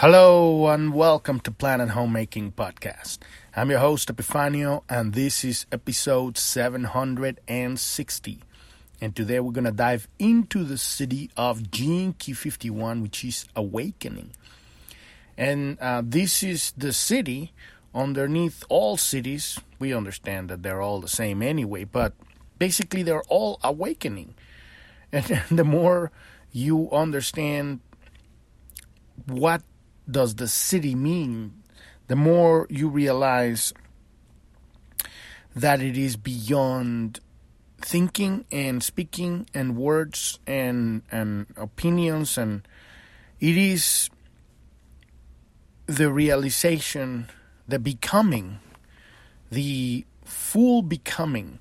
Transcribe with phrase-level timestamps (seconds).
[0.00, 3.18] Hello and welcome to Planet Homemaking Podcast.
[3.54, 8.38] I'm your host Epifanio and this is episode 760.
[9.02, 14.30] And today we're going to dive into the Siddhi of Key 51 which is Awakening.
[15.36, 17.50] And uh, this is the Siddhi
[17.94, 19.60] underneath all Siddhis.
[19.78, 22.14] We understand that they're all the same anyway, but
[22.58, 24.34] basically they're all awakening.
[25.12, 26.10] And the more
[26.52, 27.80] you understand
[29.26, 29.60] what
[30.10, 31.62] does the Siddhi mean,
[32.06, 33.72] the more you realize
[35.54, 37.20] that it is beyond
[37.80, 42.66] thinking and speaking and words and and opinions and
[43.40, 44.10] it is
[45.86, 47.28] the realization
[47.66, 48.58] the becoming
[49.50, 51.58] the full becoming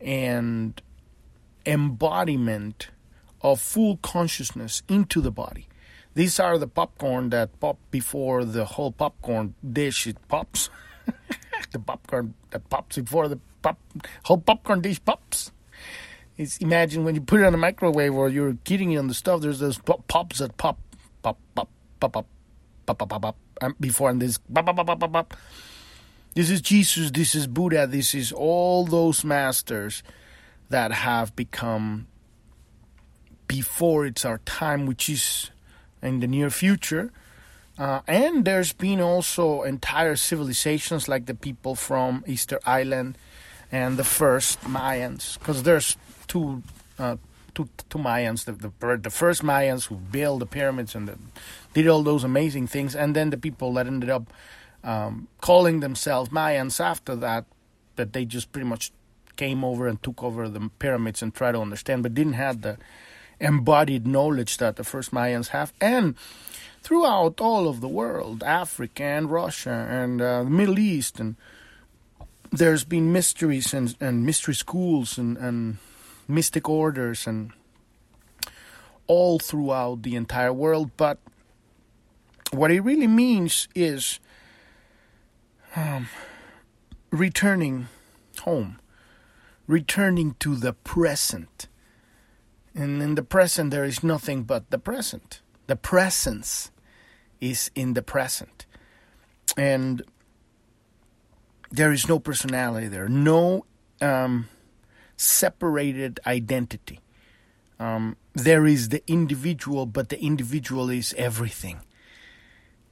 [0.00, 0.82] and
[1.64, 2.90] embodiment
[3.40, 5.66] of full consciousness into the body
[6.14, 10.70] these are the popcorn that pop before the whole popcorn dish it pops.
[11.72, 13.78] the popcorn that pops before the pop
[14.24, 15.50] whole popcorn dish pops.
[16.36, 19.14] It's imagine when you put it on the microwave or you're heating it on the
[19.14, 19.42] stove.
[19.42, 20.78] There's those pop, pops that pop,
[21.22, 21.68] pop, pop,
[22.00, 22.26] pop, pop,
[22.86, 23.36] pop, pop, pop,
[23.80, 25.36] before and this pop, pop, pop, pop, pop.
[26.34, 27.10] This is Jesus.
[27.12, 27.86] This is Buddha.
[27.86, 30.02] This is all those masters
[30.68, 32.08] that have become
[33.46, 35.50] before it's our time, which is
[36.04, 37.10] in the near future.
[37.76, 43.18] Uh, and there's been also entire civilizations like the people from Easter Island
[43.72, 45.96] and the first Mayans, because there's
[46.28, 46.62] two,
[47.00, 47.16] uh,
[47.54, 51.18] two, two Mayans, the, the, the first Mayans who built the pyramids and the,
[51.72, 54.32] did all those amazing things, and then the people that ended up
[54.84, 57.46] um, calling themselves Mayans after that,
[57.96, 58.92] that they just pretty much
[59.34, 62.78] came over and took over the pyramids and tried to understand, but didn't have the
[63.44, 66.16] embodied knowledge that the first Mayans have, and
[66.82, 71.36] throughout all of the world, Africa and Russia and uh, the Middle East, and
[72.50, 75.78] there's been mysteries and, and mystery schools and, and
[76.28, 77.52] mystic orders and
[79.06, 80.90] all throughout the entire world.
[80.96, 81.18] But
[82.52, 84.20] what it really means is
[85.76, 86.08] um,
[87.10, 87.88] returning
[88.40, 88.78] home,
[89.66, 91.68] returning to the present
[92.74, 95.40] and in the present, there is nothing but the present.
[95.66, 96.72] The presence
[97.40, 98.66] is in the present.
[99.56, 100.02] And
[101.70, 103.64] there is no personality there, no
[104.00, 104.48] um,
[105.16, 107.00] separated identity.
[107.78, 111.80] Um, there is the individual, but the individual is everything.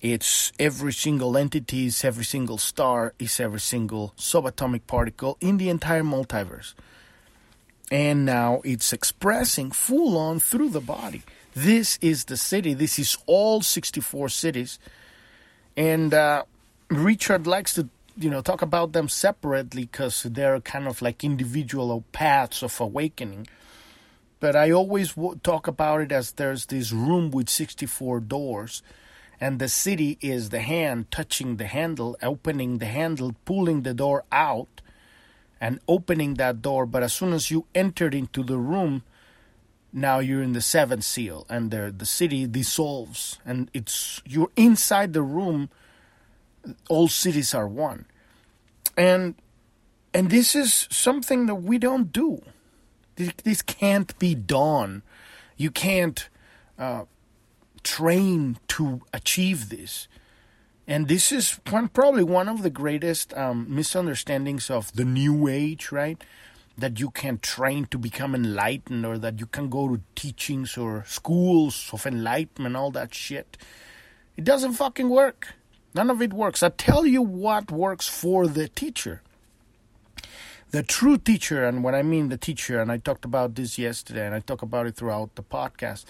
[0.01, 5.69] It's every single entity, is every single star, is every single subatomic particle in the
[5.69, 6.75] entire multiverse
[7.93, 11.23] and now it's expressing full on through the body.
[11.55, 12.75] This is the Siddhi.
[12.75, 14.79] This is all 64 Siddhis.
[15.77, 16.45] And uh,
[16.89, 22.03] Richard likes to, you know, talk about them separately because they're kind of like individual
[22.13, 23.47] paths of awakening.
[24.41, 28.83] But I always talk about it as there's this room with 64 doors,
[29.39, 34.25] and the Siddhi is the hand touching the handle, opening the handle, pulling the door
[34.33, 34.82] out,
[35.63, 36.85] and opening that door.
[36.85, 39.05] But as soon as you entered into the room,
[39.93, 45.13] now you're in the seventh seal, and the the Siddhi dissolves, and it's you're inside
[45.13, 45.71] the room.
[46.89, 48.07] All Siddhis are one,
[48.97, 49.37] and
[50.13, 52.43] and this is something that we don't do.
[53.17, 55.03] This, this can't be done.
[55.57, 56.29] You can't
[56.79, 57.05] uh,
[57.83, 60.09] train to achieve this.
[60.93, 65.91] And this is one probably one of the greatest um, misunderstandings of the new age,
[65.91, 66.23] right?
[66.77, 71.03] That you can train to become enlightened, or that you can go to teachings or
[71.09, 73.57] schools of enlightenment, all that shit.
[74.37, 75.55] It doesn't fucking work.
[75.95, 76.63] None of it works.
[76.63, 79.23] I tell you what works for the teacher.
[80.73, 84.27] The true teacher, and when I mean the teacher, and I talked about this yesterday,
[84.27, 86.05] and I talk about it throughout the podcast,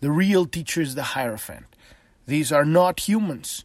[0.00, 1.64] the real teacher is the Hierophant.
[2.26, 3.64] These are not humans.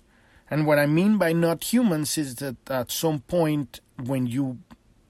[0.52, 4.60] And what I mean by not humans is that at some point when you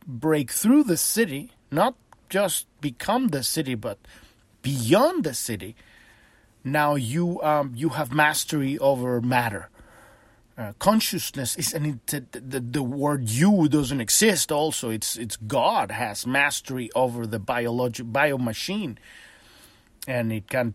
[0.05, 1.95] break through the Siddhi, not
[2.29, 3.97] just become the Siddhi, but
[4.61, 5.73] beyond the Siddhi,
[6.63, 9.69] now you um, you have mastery over matter.
[10.57, 16.27] Uh, consciousness is it, the, the word you doesn't exist also it's it's god has
[16.27, 18.99] mastery over the biologic bio machine
[20.07, 20.73] and it can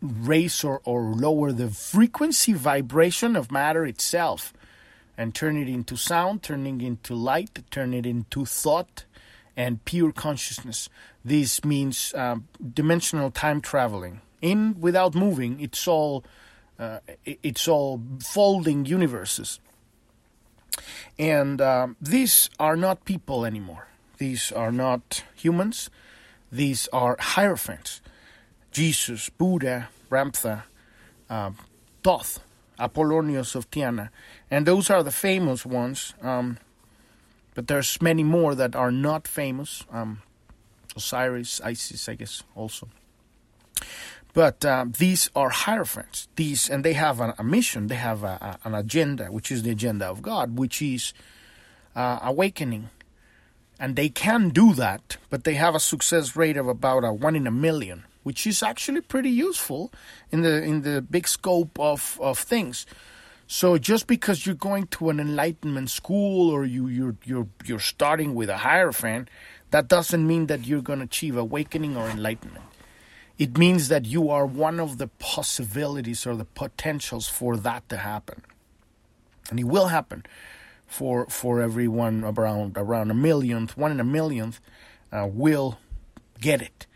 [0.00, 4.52] raise or, or lower the frequency vibration of matter itself
[5.16, 9.04] and turn it into sound, turning into light, turn it into thought
[9.56, 10.88] and pure consciousness.
[11.24, 14.20] This means um, dimensional time traveling.
[14.40, 16.24] In without moving, it's all
[16.78, 19.58] uh, it's all folding universes.
[21.18, 23.88] And um, these are not people anymore.
[24.18, 25.90] These are not humans.
[26.52, 28.00] These are hierophants.
[28.70, 30.64] Jesus, Buddha, Ramtha,
[31.28, 31.50] uh,
[32.02, 32.40] Thoth,
[32.78, 34.10] Apollonius of Tyana.
[34.50, 36.14] And those are the famous ones.
[36.22, 36.58] Um,
[37.54, 39.84] but there's many more that are not famous.
[39.90, 40.22] Um,
[40.96, 42.88] Osiris, Isis, I guess, also.
[44.32, 46.28] But um, these are hierophants.
[46.36, 47.88] These, and they have a, a mission.
[47.88, 51.12] They have a, a, an agenda, which is the agenda of God, which is
[51.96, 52.90] uh, awakening.
[53.80, 57.36] And they can do that, but they have a success rate of about a one
[57.36, 59.90] in a million, which is actually pretty useful
[60.30, 62.84] in the in the big scope of, of things.
[63.46, 68.34] So just because you're going to an enlightenment school or you you're you're you're starting
[68.34, 69.30] with a hierophant,
[69.70, 72.66] that doesn't mean that you're going to achieve awakening or enlightenment.
[73.38, 77.96] It means that you are one of the possibilities or the potentials for that to
[77.96, 78.42] happen.
[79.48, 80.26] And it will happen
[80.86, 84.60] for for everyone around around a millionth, one in a millionth,
[85.10, 85.78] uh, will
[86.42, 86.87] get it.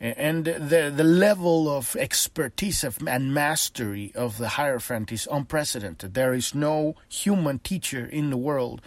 [0.00, 6.14] And the the level of expertise of, and mastery of the Hierophant is unprecedented.
[6.14, 8.80] There is no human teacher in the world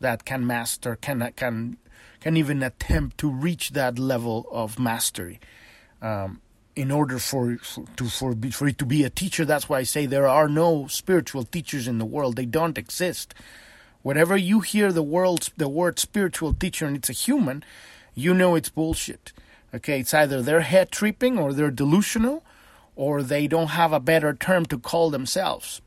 [0.00, 1.76] that can master, can can
[2.18, 5.38] can even attempt to reach that level of mastery.
[6.02, 6.40] Um,
[6.74, 7.58] in order for
[7.96, 10.88] to for for it to be a teacher, that's why I say there are no
[10.88, 12.34] spiritual teachers in the world.
[12.34, 13.34] They don't exist.
[14.02, 17.62] Whenever you hear the world the word spiritual teacher and it's a human,
[18.16, 19.32] you know it's bullshit.
[19.74, 22.44] Okay, it's either they're head tripping or they're delusional,
[22.94, 25.82] or they don't have a better term to call themselves.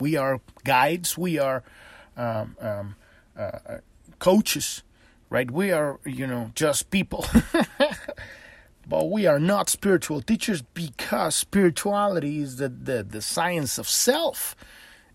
[0.00, 1.16] We are guides.
[1.16, 1.62] We are
[2.16, 2.96] um, um,
[3.38, 3.78] uh,
[4.18, 4.82] coaches,
[5.30, 5.50] right?
[5.50, 7.26] We are, you know, just people.
[8.86, 14.56] But we are not spiritual teachers because spirituality is the, the, the science of self.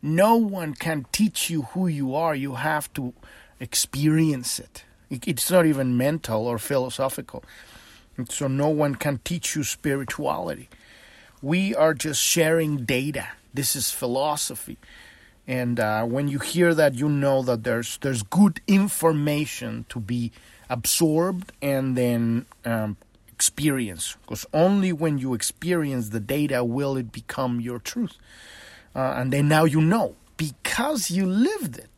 [0.01, 2.33] No one can teach you who you are.
[2.33, 3.13] You have to
[3.59, 4.83] experience it.
[5.09, 7.43] It's not even mental or philosophical.
[8.29, 10.69] So no one can teach you spirituality.
[11.41, 13.27] We are just sharing data.
[13.53, 14.77] This is philosophy.
[15.47, 20.31] And uh, when you hear that, you know that there's there's good information to be
[20.69, 22.97] absorbed and then um,
[23.37, 28.17] experience because only when you experience the data will it become your truth
[28.95, 31.89] uh, and then now you know because you lived it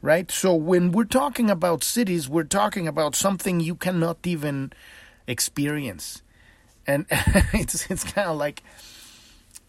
[0.00, 4.72] right so when we're talking about Siddhis we're talking about something you cannot even
[5.26, 6.22] experience
[6.86, 8.62] and it's it's kind of like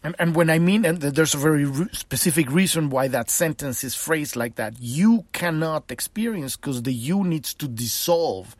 [0.02, 3.84] and, and when I mean, and there's a very re- specific reason why that sentence
[3.84, 4.74] is phrased like that.
[4.80, 8.56] You cannot experience because the you needs to dissolve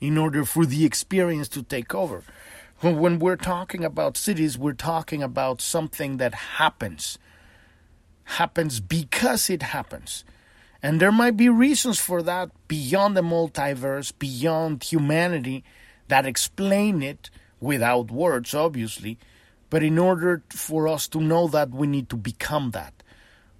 [0.00, 2.24] in order for the experience to take over.
[2.80, 7.18] When we're talking about Siddhis, we're talking about something that happens.
[8.24, 10.24] Happens because it happens.
[10.82, 15.64] And there might be reasons for that beyond the multiverse, beyond humanity,
[16.08, 17.30] that explain it
[17.60, 19.18] without words, obviously.
[19.70, 23.02] But in order for us to know that, we need to become that.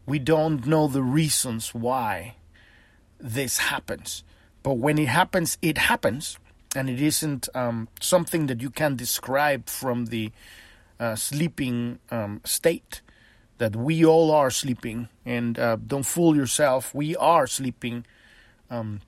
[0.04, 2.36] We don't know the reasons why
[3.18, 4.22] this happens.
[4.62, 6.38] But when it happens, it happens,
[6.76, 10.30] and it isn't um, something that you can describe from the
[11.00, 13.00] uh, sleeping um, state
[13.58, 15.08] that we all are sleeping.
[15.24, 18.04] And uh, don't fool yourself, we are sleeping.
[18.70, 19.00] Um,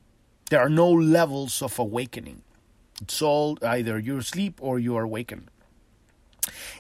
[0.51, 2.43] there are no levels of awakening.
[3.03, 5.51] It's all either you're asleep or you are awakened.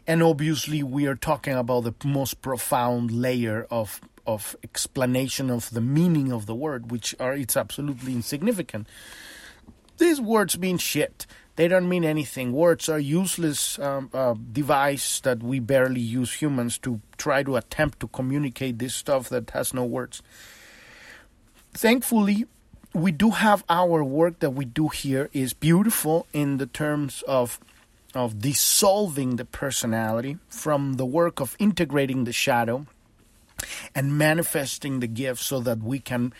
[0.06, 5.80] And obviously, we are talking about the most profound layer of of explanation of the
[5.80, 8.86] meaning of the word, which are it's absolutely insignificant.
[9.98, 11.26] These words mean shit.
[11.58, 12.52] They don't mean anything.
[12.52, 17.98] Words are useless um, uh, device that we barely use humans to try to attempt
[17.98, 20.22] to communicate this stuff that has no words.
[21.74, 22.46] Thankfully,
[22.94, 27.58] we do have our work that we do here is beautiful in the terms of
[28.14, 32.86] of dissolving the personality from the work of integrating the shadow
[33.96, 36.32] and manifesting the gift so that we can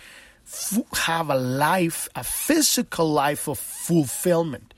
[0.47, 4.75] f- have a life, a physical life of fulfillment.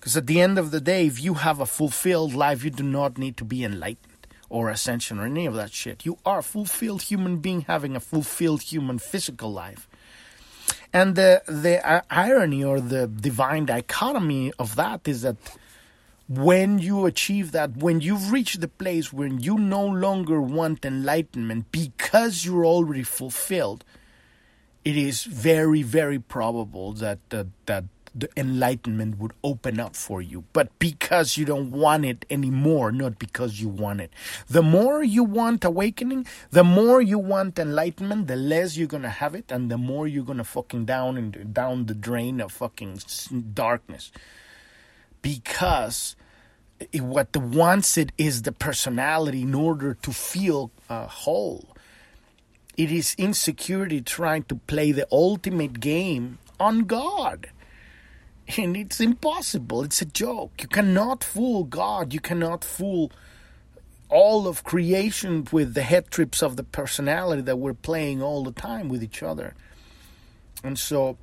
[0.00, 2.82] Because at the end of the day, if you have a fulfilled life, you do
[2.82, 6.06] not need to be enlightened or ascension or any of that shit.
[6.06, 9.86] You are a fulfilled human being having a fulfilled human physical life.
[10.90, 15.36] And the the uh, irony or the divine dichotomy of that is that
[16.28, 21.70] when you achieve that, when you've reached the place where you no longer want enlightenment
[21.70, 23.84] because you're already fulfilled,
[24.84, 30.44] it is very, very probable that that, that the enlightenment would open up for you,
[30.52, 34.12] but because you don't want it anymore, not because you want it.
[34.48, 39.34] The more you want awakening, the more you want enlightenment, the less you're gonna have
[39.34, 42.98] it, and the more you're gonna fucking down and down the drain of fucking
[43.54, 44.10] darkness.
[45.22, 46.16] Because
[46.92, 51.76] it, what wants it is the personality in order to feel uh, whole.
[52.76, 57.50] It is insecurity trying to play the ultimate game on God
[58.58, 59.82] and it's impossible.
[59.82, 60.52] It's a joke.
[60.60, 62.12] You cannot fool God.
[62.12, 63.12] You cannot fool
[64.08, 68.52] all of creation with the head trips of the personality that we're playing all the
[68.52, 69.54] time with each other.
[70.64, 71.16] And so,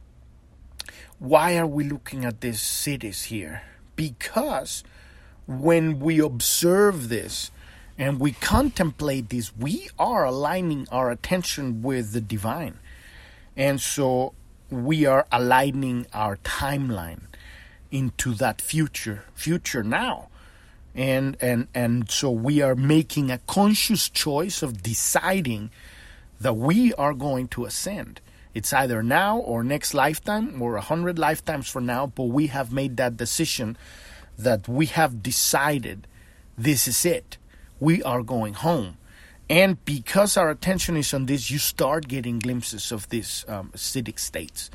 [1.20, 3.64] why are we looking at these Siddhis here?
[3.96, 4.84] Because
[5.48, 7.52] when we observe this
[7.98, 12.80] and we contemplate this, we are aligning our attention with the divine.
[13.56, 14.34] And so,
[14.70, 17.22] we are aligning our timeline
[17.92, 20.30] into that future future now.
[20.96, 25.70] And and and so we are making a conscious choice of deciding
[26.40, 28.20] that we are going to ascend.
[28.54, 32.72] It's either now or next lifetime or a hundred lifetimes from now but we have
[32.72, 33.78] made that decision
[34.38, 36.08] that we have decided
[36.58, 37.38] this is it.
[37.80, 38.98] We are going home
[39.50, 44.20] and because our attention is on this, you start getting glimpses of these um, Siddhic
[44.20, 44.70] states.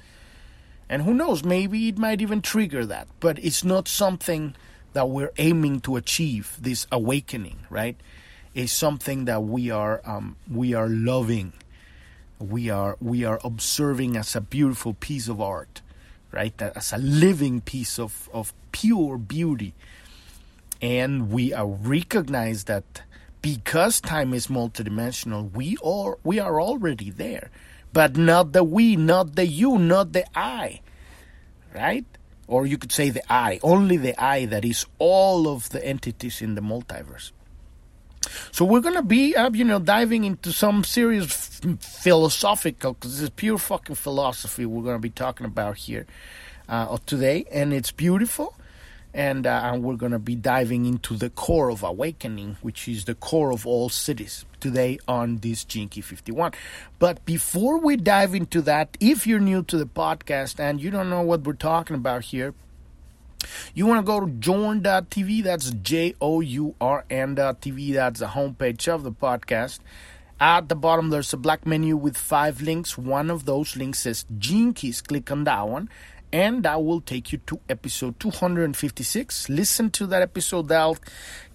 [0.89, 3.09] And who knows, maybe it might even trigger that.
[3.21, 4.55] But it's not something
[4.93, 7.97] that we're aiming to achieve, this awakening, right?
[8.55, 11.55] It's something that we are um, we are loving.
[12.39, 15.81] We are we are observing as a beautiful piece of art,
[16.31, 16.61] right?
[16.61, 19.75] As a living piece of, of pure beauty.
[20.83, 23.03] And we are recognize that
[23.43, 27.51] because time is multidimensional, we are we are already there,
[27.93, 30.81] but not the we, not the you, not the I,
[31.75, 32.07] right?
[32.47, 36.41] Or you could say the I, only the I that is all of the entities
[36.41, 37.33] in the multiverse.
[38.53, 43.97] So we're gonna be, you know, diving into some serious philosophical, because is pure fucking
[43.97, 46.07] philosophy we're gonna be talking about here
[46.69, 48.55] uh, today, and it's beautiful
[49.15, 53.15] and, uh, we're going to be diving into the core of awakening, which is the
[53.15, 56.53] core of all Siddhis today on this Gene Key 51.
[56.99, 61.11] But before we dive into that, if you're new to the podcast and you don't
[61.11, 62.55] know what we're talking about here,
[63.75, 68.89] you want to go to journ.tv, that's J O U R N.tv, that's the homepage
[68.89, 69.81] of the podcast.
[70.41, 72.99] At the bottom, there's a black menu with five links.
[72.99, 75.01] One of those links says Gene Keys.
[75.01, 75.89] Click on that one
[76.33, 79.49] and that will take you to episode 256.
[79.51, 80.97] Listen to that episode, that'll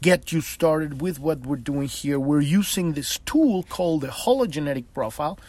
[0.01, 2.19] get you started with what we're doing here.
[2.19, 5.39] We're using this tool called the hologenetic profile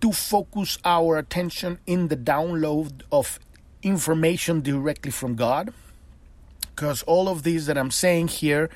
[0.00, 3.38] to focus our attention in the download of
[3.82, 5.72] information directly from God.
[6.74, 8.68] Because all of these that I'm saying here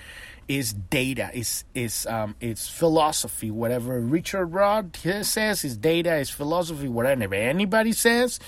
[0.48, 3.50] is data, is is um, it's philosophy.
[3.50, 6.88] Whatever Richard Rudd says is data, is philosophy.
[6.88, 8.40] Whatever anybody says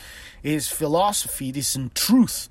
[0.42, 1.50] is philosophy.
[1.50, 2.48] It isn't truth.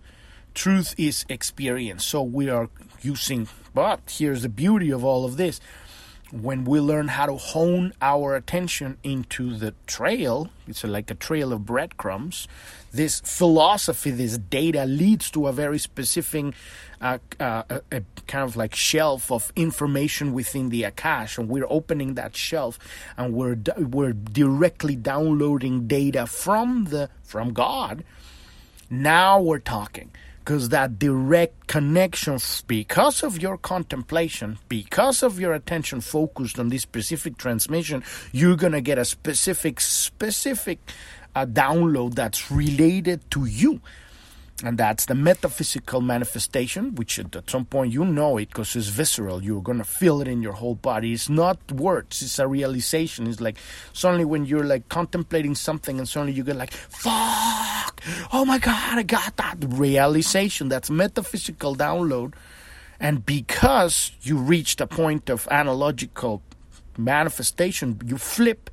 [0.54, 2.06] Truth is experience.
[2.06, 2.70] So we are
[3.02, 3.48] using.
[3.74, 5.60] But here's the beauty of all of this:
[6.32, 11.52] when we learn how to hone our attention into the trail, it's like a trail
[11.52, 12.48] of breadcrumbs.
[12.92, 16.54] This philosophy, this data leads to a very specific
[17.02, 21.66] uh, uh, a, a, kind of like shelf of information within the Akash, and we're
[21.68, 22.78] opening that shelf,
[23.18, 28.04] and we're we're directly downloading data from the from God.
[28.90, 30.12] Now we're talking
[30.44, 36.82] because that direct connection, because of your contemplation, because of your attention focused on this
[36.82, 40.80] specific transmission, you're gonna get a specific specific
[41.36, 43.80] uh, download that's related to you
[44.64, 49.44] and that's the metaphysical manifestation, which at some point you know it because it's visceral.
[49.44, 51.14] You're going to feel it in your whole body.
[51.14, 53.28] It's not words, it's a realization.
[53.28, 53.58] It's like
[53.94, 58.02] suddenly when you're like contemplating something and suddenly you get like, fuck,
[58.32, 60.70] oh my God, I got that realization.
[60.70, 62.34] That's metaphysical download.
[63.00, 66.44] And because you reached a point of analogical
[66.98, 68.70] manifestation, you flip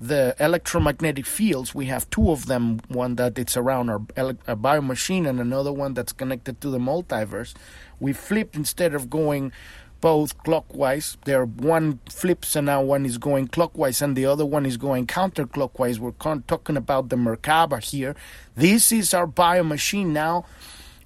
[0.00, 5.28] the electromagnetic fields, we have two of them one that it's around our, our biomachine
[5.28, 7.54] and another one that's connected to the multiverse.
[8.00, 9.52] We flipped instead of going
[10.00, 11.18] both clockwise.
[11.26, 15.06] There one flips and now one is going clockwise and the other one is going
[15.06, 15.98] counterclockwise.
[15.98, 18.16] We're con- talking about the Merkaba here.
[18.56, 20.46] This is our biomachine now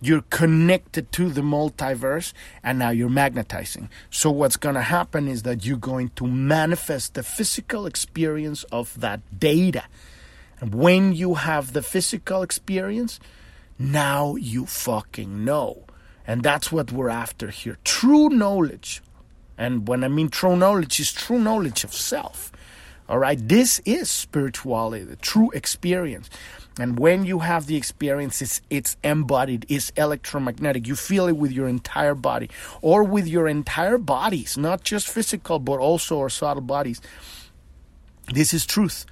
[0.00, 2.32] you're connected to the multiverse
[2.62, 3.88] and now you're magnetizing.
[4.10, 9.00] So, what's going to happen is that you're going to manifest the physical experience of
[9.00, 9.84] that data.
[10.60, 13.20] And when you have the physical experience,
[13.78, 15.84] Now you fucking know.
[16.26, 17.78] And that's what we're after here.
[17.84, 19.02] True knowledge.
[19.58, 22.52] And when I mean true knowledge, is true knowledge of self.
[23.08, 26.30] All right, this is spirituality, the true experience.
[26.78, 30.86] And when you have the experience, it's, it's embodied, it's electromagnetic.
[30.86, 32.50] You feel it with your entire body
[32.82, 37.00] or with your entire bodies, not just physical, but also our subtle bodies.
[38.32, 39.06] This is truth.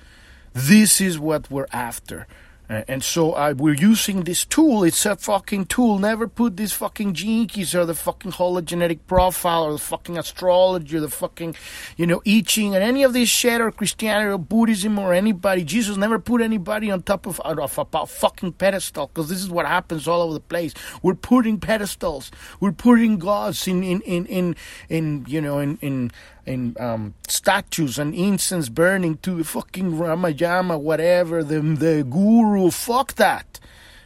[0.54, 2.26] This is what we're after.
[2.70, 4.84] Uh, and so uh, we're using this tool.
[4.84, 5.98] It's a fucking tool.
[5.98, 10.96] Never put these fucking gene keys or the fucking hologenetic profile or the fucking astrology
[10.96, 11.54] or the fucking,
[11.96, 15.64] you know, I Ching and any of this shit or Christianity or Buddhism or anybody.
[15.64, 19.66] Jesus never put anybody on top of, of a fucking pedestal because this is what
[19.66, 20.72] happens all over the place.
[21.02, 22.30] We're putting pedestals.
[22.60, 24.56] We're putting gods in, in, in, in,
[24.88, 26.10] in you know, in, in
[26.46, 32.70] and um, statues and incense burning to the fucking Ramayama, whatever, the, the guru.
[32.70, 33.60] Fuck that.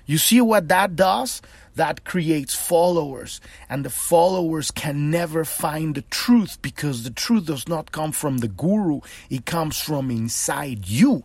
[0.07, 1.43] You see what that does?
[1.75, 3.39] That creates followers,
[3.69, 8.39] and the followers can never find the truth because the truth does not come from
[8.39, 11.25] the guru, it comes from inside you.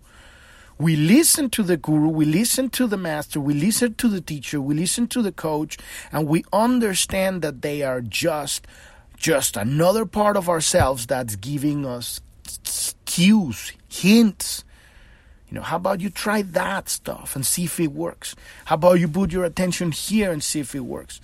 [0.77, 4.59] We listen to the guru, we listen to the master, we listen to the teacher,
[4.59, 5.77] we listen to the coach,
[6.11, 8.65] and we understand that they are just
[9.21, 12.19] just another part of ourselves that's giving us
[13.05, 14.63] cues, hints.
[15.47, 18.35] You know, how about you try that stuff and see if it works?
[18.65, 21.21] How about you put your attention here and see if it works?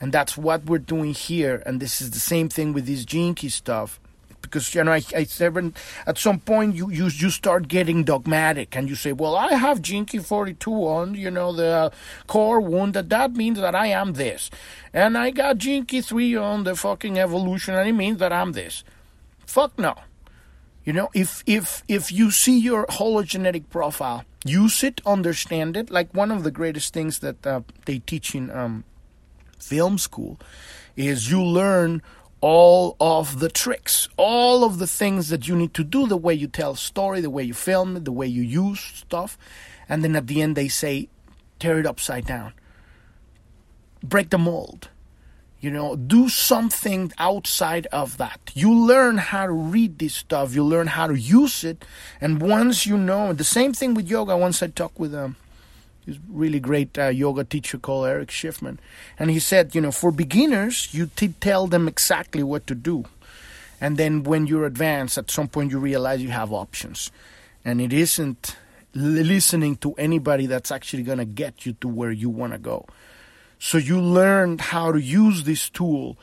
[0.00, 1.62] And that's what we're doing here.
[1.64, 3.98] And this is the same thing with this Key stuff
[4.52, 5.74] because you know I, I seven,
[6.06, 9.80] at some point you, you you start getting dogmatic and you say well I have
[9.80, 11.90] Gene Key 42 on you know the
[12.26, 14.50] core wound that that means that I am this.
[14.92, 18.52] And I got Gene Key 3 on the fucking evolution and it means that I'm
[18.52, 18.84] this.
[19.46, 19.94] Fuck no.
[20.84, 25.90] You know if if if you see your hologenetic profile use it understand it.
[25.90, 28.84] Like one of the greatest things that uh, they teach in um,
[29.58, 30.38] film school
[30.96, 32.02] is you learn
[32.42, 36.34] all of the tricks, all of the things that you need to do, the way
[36.34, 39.38] you tell story, the way you film the way you use stuff.
[39.88, 41.08] And then at the end, they say,
[41.60, 42.52] tear it upside down,
[44.02, 44.88] break the mold.
[45.60, 48.50] You know, do something outside of that.
[48.52, 51.84] You learn how to read this stuff, you learn how to use it.
[52.20, 54.36] And once you know, the same thing with yoga.
[54.36, 55.36] Once I talked with um,
[56.04, 58.78] He's really great uh, yoga teacher called Erich Schiffmann.
[59.18, 63.04] And he said, you know, for beginners, you t- tell them exactly what to do.
[63.80, 67.10] And then when you're advanced, at some point you realize you have options.
[67.64, 68.56] And it isn't
[68.94, 72.86] listening to anybody that's actually going to get you to where you want to go.
[73.58, 76.16] So you learned how to use this tool.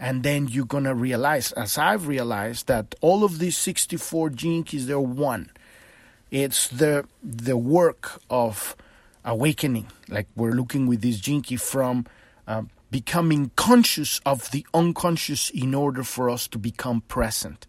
[0.00, 4.62] And then you're going to realize, as I've realized, that all of these 64 gene
[4.62, 5.50] keys, they're one.
[6.30, 8.76] It's the, the work of
[9.24, 12.06] awakening, like we're looking with this Key from
[12.46, 17.66] uh, becoming conscious of the unconscious in order for us to become present.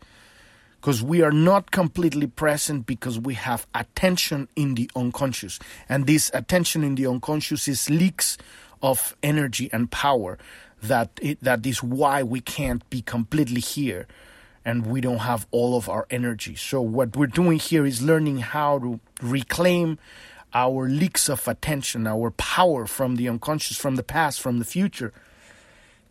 [0.79, 5.59] Because we are not completely present because we have attention in the unconscious.
[5.89, 8.37] And this attention in the unconscious is leaks
[8.81, 10.37] of energy and power
[10.81, 14.07] that it, that is why we can't be completely here
[14.63, 16.55] and we don't have all of our energy.
[16.55, 19.97] So what we're doing here is learning how to reclaim
[20.53, 25.13] our leaks of attention, our power from the unconscious, from the past, from the future.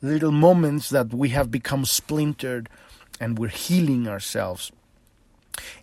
[0.00, 2.68] Little moments that we have become splintered
[3.20, 4.70] and we're healing ourselves.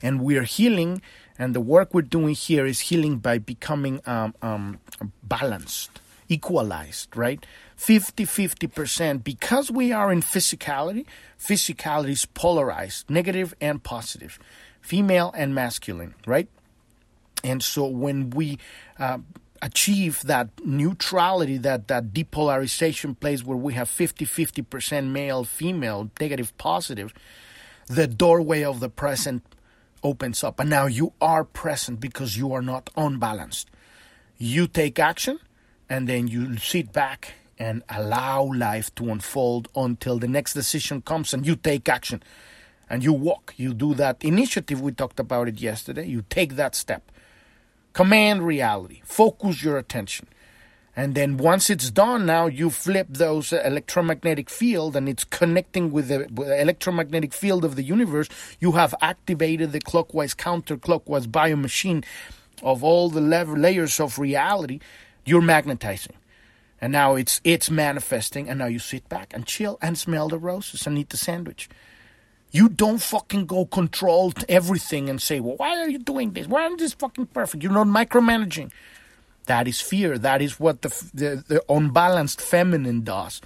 [0.01, 1.01] And we're healing,
[1.37, 4.79] and the work we're doing here is healing by becoming um, um,
[5.21, 7.45] balanced, equalized, right?
[7.75, 11.05] 50 50% because we are in physicality.
[11.37, 14.39] Physicality is polarized, negative and positive,
[14.79, 16.47] female and masculine, right?
[17.45, 18.57] And so when we
[18.97, 19.19] uh,
[19.61, 26.57] achieve that neutrality, that, that depolarization place where we have 50 50% male, female, negative,
[26.57, 27.13] positive,
[27.85, 29.43] the doorway of the present
[30.03, 30.59] opens up.
[30.59, 33.69] And now you are present because you are not unbalanced.
[34.39, 35.39] You take action
[35.87, 41.31] and then you sit back and allow life to unfold until the next decision comes
[41.31, 42.23] and you take action
[42.89, 43.53] and you walk.
[43.55, 44.81] You do that initiative.
[44.81, 46.07] We talked about it yesterday.
[46.07, 47.11] You take that step.
[47.95, 49.01] Command reality.
[49.05, 50.27] Focus your attention.
[50.97, 56.09] And then once it's done, now you flip those electromagnetic field and it's connecting with
[56.09, 56.25] the,
[56.59, 58.27] electromagnetic field of the universe.
[58.59, 62.03] You have activated the clockwise, counterclockwise biomachine
[62.61, 64.81] of all the layers of reality.
[65.23, 66.17] You're magnetizing.
[66.81, 70.37] And now it's it's manifesting, and now you sit back and chill and smell the
[70.37, 71.69] roses and eat the sandwich.
[72.55, 76.47] You don't fucking go control everything and say, well, why are you doing this?
[76.47, 77.61] Why isn't this fucking perfect?
[77.61, 78.71] You're not micromanaging.
[79.47, 80.17] That is fear.
[80.17, 83.41] That is what the, the, the unbalanced feminine does.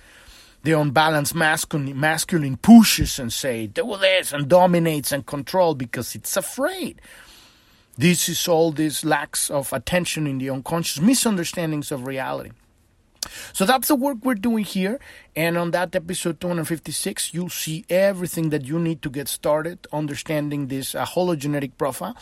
[0.62, 6.38] The unbalanced masculine, masculine pushes and say, do this and dominates and control because it's
[6.38, 7.02] afraid.
[7.98, 12.52] This is all these lacks of attention in the unconscious, misunderstandings of reality.
[13.54, 15.00] So that's the work we're doing here.
[15.36, 20.68] And on that episode 256, you'll see everything that you need to get started understanding
[20.68, 22.16] this uh, hologenetic profile.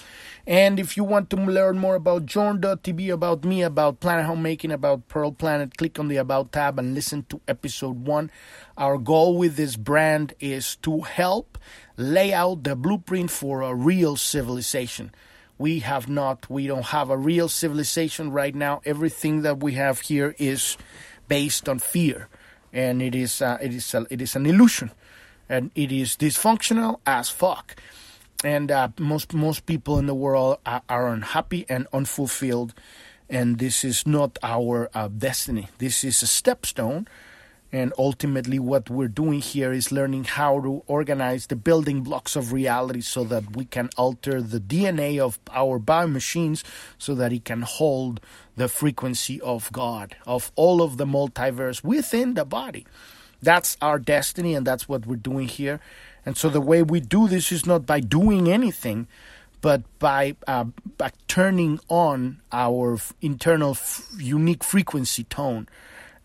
[0.46, 5.08] And if you want to learn more about Journ.tv, about me, about Planet Homemaking, about
[5.08, 8.32] Pearl Planet, click on the About tab and listen to episode one.
[8.78, 11.58] Our goal with this brand is to help
[11.96, 15.12] lay out the blueprint for a real civilization
[15.58, 18.82] we have not we don't have a real civilization right now.
[18.86, 20.78] Everything that we have here is
[21.28, 22.28] based on fear.
[22.72, 24.92] And it is uh, it is a, it is an illusion.
[25.50, 27.76] And it is dysfunctional as fuck.
[28.44, 32.74] And uh, most most people in the world are, are, unhappy and unfulfilled.
[33.30, 35.70] And this is not our uh, destiny.
[35.80, 37.08] This is a stepstone
[37.72, 42.54] and ultimately, what we're doing here is learning how to organize the building blocks of
[42.54, 46.64] reality so that we can alter the DNA of our biomachines
[46.98, 48.22] so that it can hold
[48.56, 52.88] the frequency of God, of all of the multiverse within the body.
[53.42, 55.82] That's our destiny, and that's what we're doing here.
[56.26, 59.08] And so, the way we do this is not by doing anything,
[59.60, 60.66] but by, uh,
[60.98, 65.68] by turning on our internal f- unique frequency tone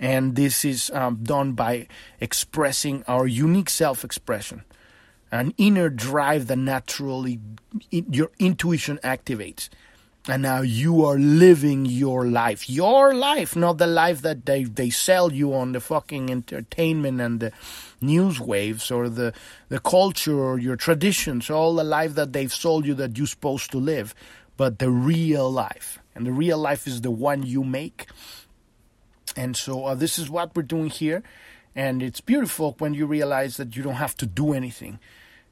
[0.03, 1.87] and this is um, done by
[2.21, 4.65] expressing our unique self expression,
[5.31, 7.39] an inner drive that naturally
[7.91, 9.69] your intuition activates.
[10.29, 12.71] And now you are living your life.
[12.71, 17.41] Your life, not the life that they, they sell you on the fucking entertainment and
[17.41, 17.53] the
[18.01, 19.33] news waves or the,
[19.69, 23.73] the culture or your traditions, all the life that they've sold you that you're supposed
[23.73, 24.15] to live,
[24.57, 25.99] but the real life.
[26.15, 28.07] And the real life is the one you make
[29.37, 31.23] and so uh, this is what we're doing here.
[31.75, 34.99] And it's beautiful when you realize that you don't have to do anything.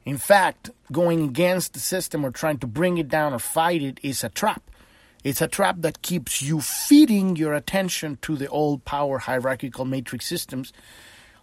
[0.04, 4.00] In fact, going against the system or trying to bring it down or fight it
[4.02, 4.62] is a trap.
[5.22, 10.26] It's a trap that keeps you feeding your attention to the old power hierarchical matrix
[10.26, 10.72] systems.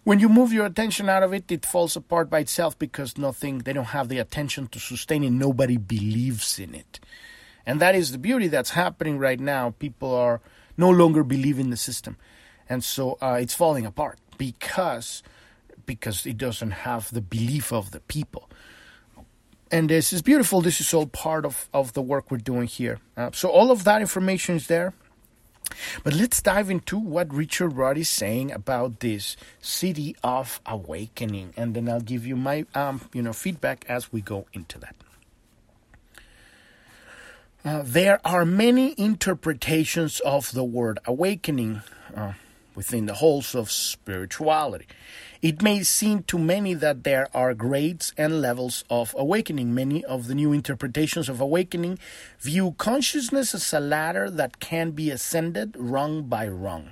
[0.03, 3.59] When you move your attention out of it, it falls apart by itself because nothing,
[3.59, 5.31] they don't have the attention to sustain it.
[5.31, 6.99] Nobody believes in it.
[7.65, 9.75] And that is the beauty that's happening right now.
[9.77, 10.39] People are
[10.77, 12.15] no longer believe in the system,
[12.69, 15.23] and so uh, it's falling apart because
[15.85, 18.49] because it doesn't have the belief of the people.
[19.71, 20.61] And this is beautiful.
[20.61, 22.99] This is all part of, of the work we're doing here.
[23.15, 24.93] Uh, so all of that information is there.
[26.03, 31.75] But let's dive into what Richard Rudd is saying about this Siddhi of awakening, and
[31.75, 34.95] then I'll give you my um, you know feedback as we go into that.
[37.65, 41.81] Uh, there are many interpretations of the word awakening
[42.15, 42.31] uh,
[42.77, 44.85] within the halls of spirituality.
[45.41, 49.73] It may seem to many that there are grades and levels of awakening.
[49.73, 51.97] Many of the new interpretations of awakening
[52.39, 56.91] view consciousness as a ladder that can be ascended rung by rung.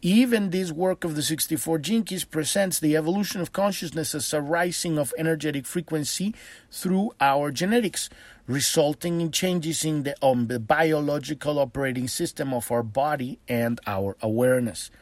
[0.00, 4.40] Even this work of the 64 Gene Keys presents the evolution of consciousness as a
[4.40, 6.36] rising of energetic frequency
[6.70, 8.08] through our genetics,
[8.46, 14.16] resulting in changes in the, um, the biological operating system of our body and our
[14.22, 14.92] awareness.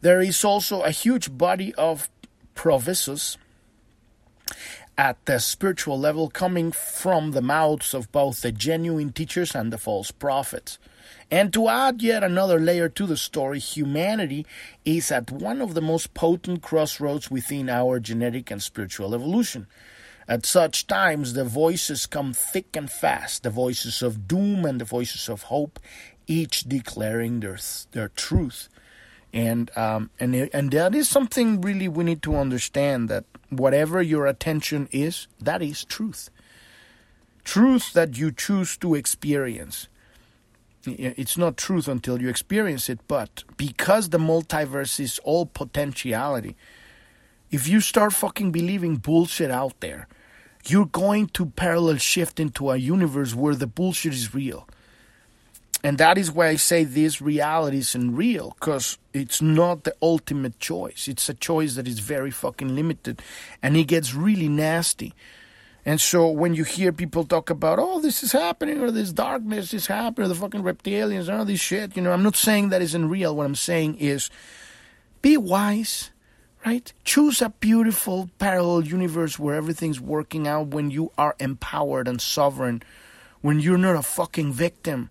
[0.00, 2.08] There is also a huge body of
[2.54, 3.36] provisos
[4.96, 9.78] at the spiritual level coming from the mouths of both the genuine teachers and the
[9.78, 10.78] false prophets.
[11.30, 14.46] And to add yet another layer to the story, humanity
[14.84, 19.66] is at one of the most potent crossroads within our genetic and spiritual evolution.
[20.26, 24.84] At such times, the voices come thick and fast the voices of doom and the
[24.84, 25.78] voices of hope,
[26.26, 27.58] each declaring their,
[27.92, 28.68] their truth.
[29.32, 34.26] And, um, and, and that is something really we need to understand that whatever your
[34.26, 36.30] attention is, that is truth.
[37.44, 39.88] Truth that you choose to experience
[40.96, 46.56] it's not truth until you experience it, but because the multiverse is all potentiality,
[47.50, 50.08] if you start fucking believing bullshit out there,
[50.66, 54.68] you're going to parallel shift into a universe where the bullshit is real.
[55.84, 60.58] And that is why I say this reality isn't real, because it's not the ultimate
[60.58, 61.06] choice.
[61.06, 63.22] It's a choice that is very fucking limited,
[63.62, 65.14] and it gets really nasty
[65.88, 69.72] and so when you hear people talk about, oh, this is happening, or this darkness
[69.72, 72.82] is happening, or the fucking reptilians, all this shit, you know, I'm not saying that
[72.82, 73.34] isn't real.
[73.34, 74.28] What I'm saying is
[75.22, 76.10] be wise,
[76.66, 76.92] right?
[77.04, 82.82] Choose a beautiful parallel universe where everything's working out when you are empowered and sovereign,
[83.40, 85.08] when you're not a fucking victim.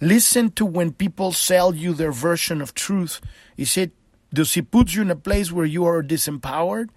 [0.00, 3.20] Listen to when people sell you their version of truth.
[3.56, 3.92] Is it
[4.32, 6.90] does he put you in a place where you are disempowered?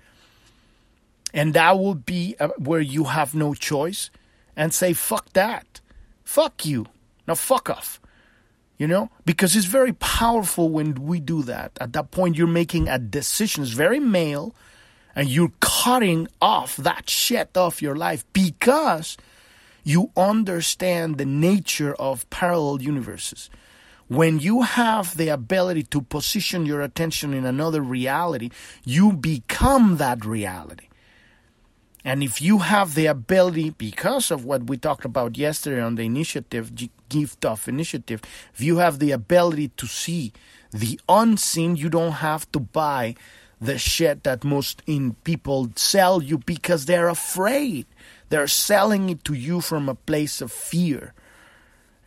[1.33, 4.09] And that will be uh, where you have no choice
[4.55, 5.79] and say, fuck that.
[6.23, 6.87] Fuck you.
[7.27, 8.01] Now fuck off.
[8.77, 9.09] You know?
[9.25, 11.77] Because it's very powerful when we do that.
[11.79, 13.63] At that point, you're making a decision.
[13.63, 14.55] It's very male.
[15.15, 19.17] And you're cutting off that shit off your life because
[19.83, 23.49] you understand the nature of parallel universes.
[24.07, 28.49] When you have the ability to position your attention in another reality,
[28.83, 30.87] you become that reality.
[32.03, 36.03] And if you have the ability, because of what we talked about yesterday on the
[36.03, 36.71] initiative,
[37.09, 38.21] gift of initiative,
[38.53, 40.31] if you have the ability to see
[40.71, 43.15] the unseen, you don't have to buy
[43.59, 47.85] the shit that most in people sell you because they're afraid.
[48.29, 51.13] They're selling it to you from a place of fear.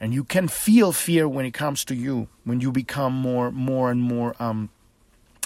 [0.01, 3.91] And you can feel fear when it comes to you, when you become more more
[3.91, 4.71] and more um,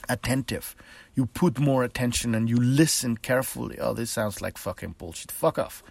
[0.09, 0.75] attentive.
[1.15, 3.79] You put more attention and you listen carefully.
[3.79, 5.31] Oh, this sounds like fucking bullshit.
[5.33, 5.83] Fuck off.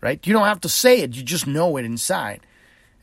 [0.00, 0.24] Right?
[0.26, 2.40] You don't have to say it, you just know it inside.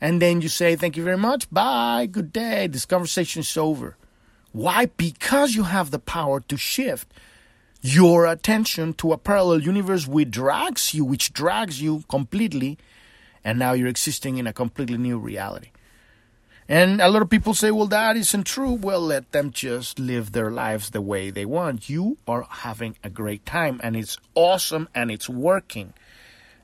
[0.00, 1.50] And then you say, Thank you very much.
[1.50, 2.06] Bye.
[2.06, 2.66] Good day.
[2.66, 3.96] This conversation is over.
[4.52, 4.86] Why?
[4.86, 7.12] Because you have the power to shift
[7.86, 12.78] your attention to a parallel universe which drags you, which drags you completely,
[13.44, 15.70] and now you're existing in a completely new reality.
[16.68, 18.72] And a lot of people say, well, that isn't true.
[18.72, 21.88] Well, let them just live their lives the way they want.
[21.88, 25.92] You are having a great time, and it's awesome, and it's working.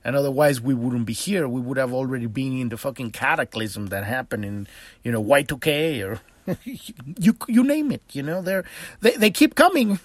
[0.04, 1.46] And otherwise, we wouldn't be here.
[1.46, 4.66] We would have already been in the fucking cataclysm that happened in,
[5.04, 6.20] you know, Y2K or
[6.64, 8.02] you you name it.
[8.10, 8.64] You know, they're
[9.00, 10.00] they they keep coming.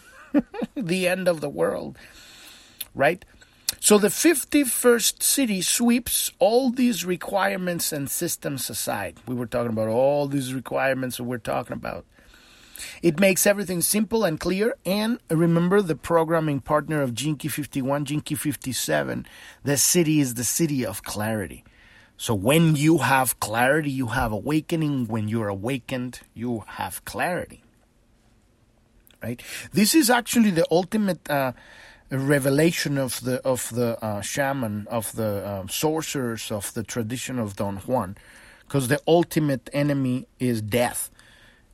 [0.75, 1.97] the end of the world,
[2.93, 3.23] right?
[3.79, 9.17] So the 51st Siddhi sweeps all these requirements and systems aside.
[9.27, 12.05] We were talking about all these requirements that we're talking about.
[13.01, 14.75] It makes everything simple and clear.
[14.85, 19.25] And remember the programming partner of Key 51, Gene Key 57.
[19.63, 21.63] The Siddhi is the Siddhi of clarity.
[22.17, 25.07] So when you have clarity, you have awakening.
[25.07, 27.63] When you're awakened, you have clarity.
[29.21, 29.41] Right?
[29.73, 31.53] This is actually the ultimate uh,
[32.09, 37.55] revelation of the of the uh, shaman, of the uh, sorcerers of the tradition of
[37.55, 38.15] Don Juan,
[38.65, 41.09] because the ultimate enemy is death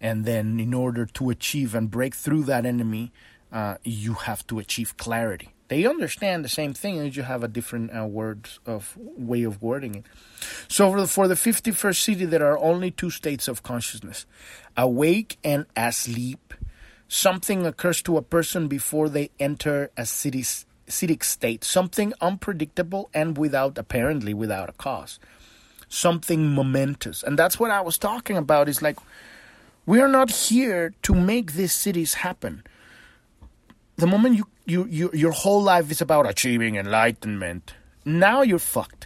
[0.03, 3.13] and then in order to achieve and break through that enemy,
[3.53, 5.53] uh, you have to achieve clarity.
[5.69, 9.61] They understand the same thing, and you have a different uh, words of way of
[9.61, 10.05] wording it.
[10.67, 14.25] So for the, for the 51st Siddhi, there are only two states of consciousness:
[14.75, 16.53] awake and asleep.
[17.07, 21.63] Something occurs to a person before they enter a Siddhic state.
[21.63, 25.19] Something unpredictable and without apparently without a cause.
[25.89, 28.67] Something momentous, and that's what I was talking about.
[28.67, 28.97] Is like
[29.85, 32.63] we are not here to make these Siddhis happen.
[33.97, 39.05] The moment you, you, you your whole life is about achieving enlightenment, now you're fucked.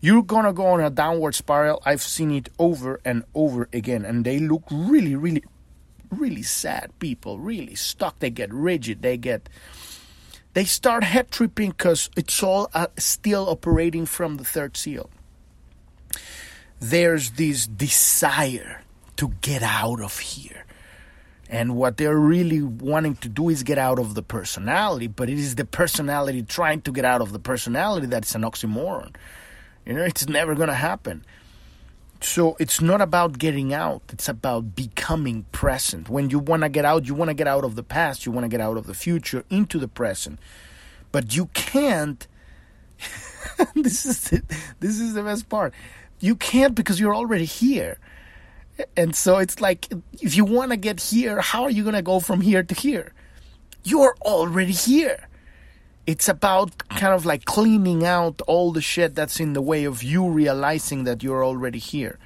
[0.00, 1.82] You're gonna go on a downward spiral.
[1.84, 5.42] I've seen it over and over again, and they look really, really,
[6.10, 6.90] really sad.
[6.98, 8.18] People really stuck.
[8.18, 9.02] They get rigid.
[9.02, 9.48] They get
[10.54, 15.10] they start head tripping because it's all uh, still operating from the third seal.
[16.80, 18.82] There's this desire
[19.16, 20.64] to get out of here.
[21.50, 25.38] And what they're really wanting to do is get out of the personality, but it
[25.38, 29.14] is the personality trying to get out of the personality that's an oxymoron.
[29.86, 31.24] You know, it's never going to happen.
[32.20, 36.08] So it's not about getting out, it's about becoming present.
[36.08, 38.32] When you want to get out, you want to get out of the past, you
[38.32, 40.40] want to get out of the future into the present.
[41.12, 42.26] But you can't
[43.74, 44.42] this is the,
[44.80, 45.72] this is the best part.
[46.20, 47.98] You can't because you're already here.
[48.96, 49.88] And so it's like,
[50.20, 52.74] if you want to get here, how are you going to go from here to
[52.74, 53.12] here?
[53.84, 55.27] You're already here.
[56.08, 60.02] It's about kind of like cleaning out all the shit that's in the way of
[60.02, 62.18] you realizing that you're already here.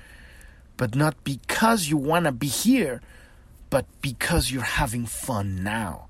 [0.77, 3.03] But not because you want to be here,
[3.71, 6.07] but because you're having fun now.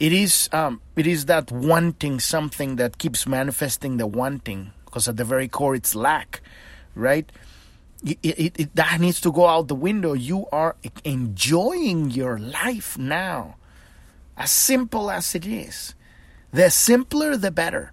[0.00, 5.18] It is, um, it is that wanting something that keeps manifesting the wanting, because at
[5.18, 6.40] the very core it's lack,
[6.94, 7.30] right?
[8.02, 10.14] it, it, it, that needs to go out the window.
[10.14, 13.56] You are enjoying your life now.
[14.38, 15.94] As simple as it is.
[16.52, 17.92] The simpler, the better.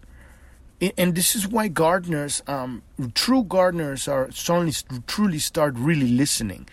[0.97, 4.73] And this is why gardeners, um, true gardeners, are suddenly
[5.07, 6.67] truly start really listening,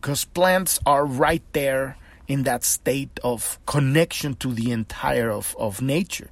[0.00, 1.96] because plants are right there
[2.28, 6.28] in that state of connection to the entire of, of nature.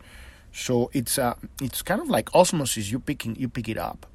[0.52, 2.90] So it's uh, it's kind of like osmosis.
[2.90, 4.06] You picking you pick it up.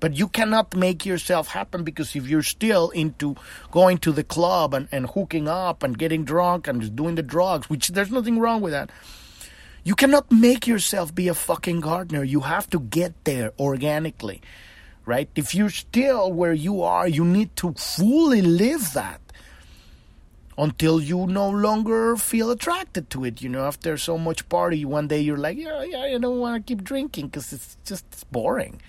[0.00, 3.36] But you cannot make yourself happen because if you're still into
[3.70, 7.68] going to the club and, and hooking up and getting drunk and doing the drugs,
[7.68, 8.90] which there's nothing wrong with that,
[9.84, 12.22] you cannot make yourself be a fucking gardener.
[12.22, 14.42] You have to get there organically,
[15.06, 15.28] right?
[15.34, 19.20] If you're still where you are, you need to fully live that
[20.58, 23.40] until you no longer feel attracted to it.
[23.40, 26.66] You know, after so much party, one day you're like, yeah, yeah, I don't want
[26.66, 28.80] to keep drinking because it's just boring.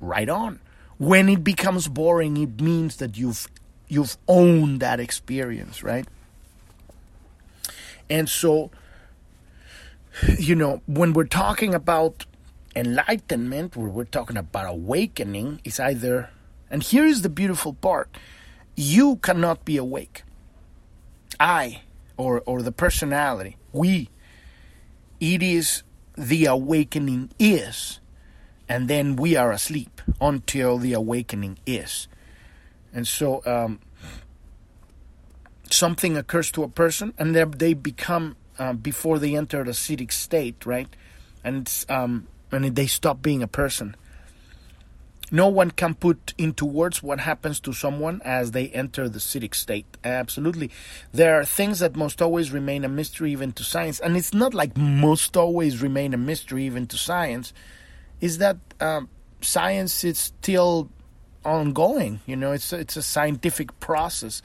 [0.00, 0.60] Right on.
[0.98, 3.48] When it becomes boring, it means that you've
[3.88, 6.06] you've owned that experience, right?
[8.10, 8.70] And so
[10.38, 12.24] you know, when we're talking about
[12.76, 16.30] enlightenment, where we're talking about awakening, is either,
[16.70, 18.16] and here is the beautiful part
[18.76, 20.22] you cannot be awake.
[21.38, 21.82] I,
[22.16, 24.10] or, or the personality, we,
[25.20, 25.82] it is
[26.16, 28.00] the awakening is,
[28.68, 32.08] and then we are asleep until the awakening is.
[32.92, 33.80] And so, um,
[35.70, 40.66] something occurs to a person, and they become uh, before they enter the Siddhic state,
[40.66, 40.88] right?
[41.42, 43.96] And um, and they stop being a person.
[45.32, 49.54] No one can put into words what happens to someone as they enter the Siddhic
[49.54, 49.86] state.
[50.04, 50.70] Absolutely.
[51.12, 54.00] There are things that must always remain a mystery even to science.
[54.00, 57.52] And it's not like must always remain a mystery even to science.
[58.20, 59.08] Is that um,
[59.40, 60.90] science is still
[61.44, 62.20] ongoing.
[62.26, 64.42] You know, it's, it's a scientific process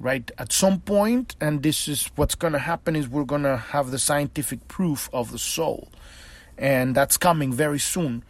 [0.00, 0.30] right?
[0.38, 3.90] At some point, and this is what's going to happen, is we're going to have
[3.90, 5.90] the scientific proof of the soul,
[6.56, 8.24] and that's coming very soon.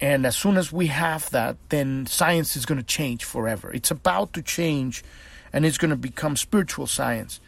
[0.00, 3.70] And as soon as we have that, then science is going to change forever.
[3.72, 5.04] It's about to change,
[5.52, 7.38] and it's going to become spiritual science,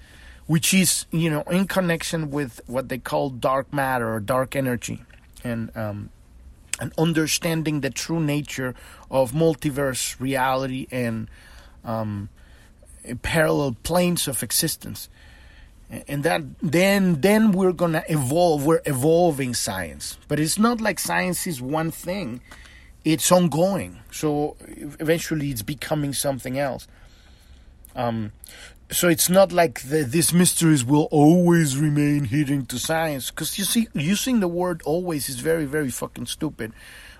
[0.46, 5.02] which is you know in connection with what they call dark matter or dark energy,
[5.42, 6.10] and um,
[6.78, 8.74] and understanding the true nature
[9.10, 11.28] of multiverse reality and
[11.84, 12.28] um,
[13.22, 15.08] parallel planes of existence.
[16.08, 20.18] And that then then we're gonna evolve we're evolving science.
[20.26, 22.40] But it's not like science is one thing.
[23.04, 23.98] It's ongoing.
[24.10, 24.56] So
[24.98, 26.88] eventually it's becoming something else.
[27.94, 28.32] Um,
[28.90, 33.30] so it's not like the, these mysteries will always remain hidden to science.
[33.30, 36.72] Because you see using the word always is very very fucking stupid.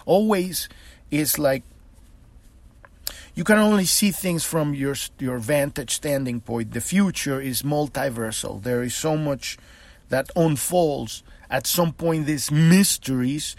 [0.07, 0.69] Always
[1.13, 1.63] is like
[3.37, 6.73] you can only see things from your your vantage standing point.
[6.73, 8.63] The future is multiversal.
[8.63, 9.59] There is so much
[10.09, 11.23] that unfolds.
[11.49, 13.55] At some point, these mysteries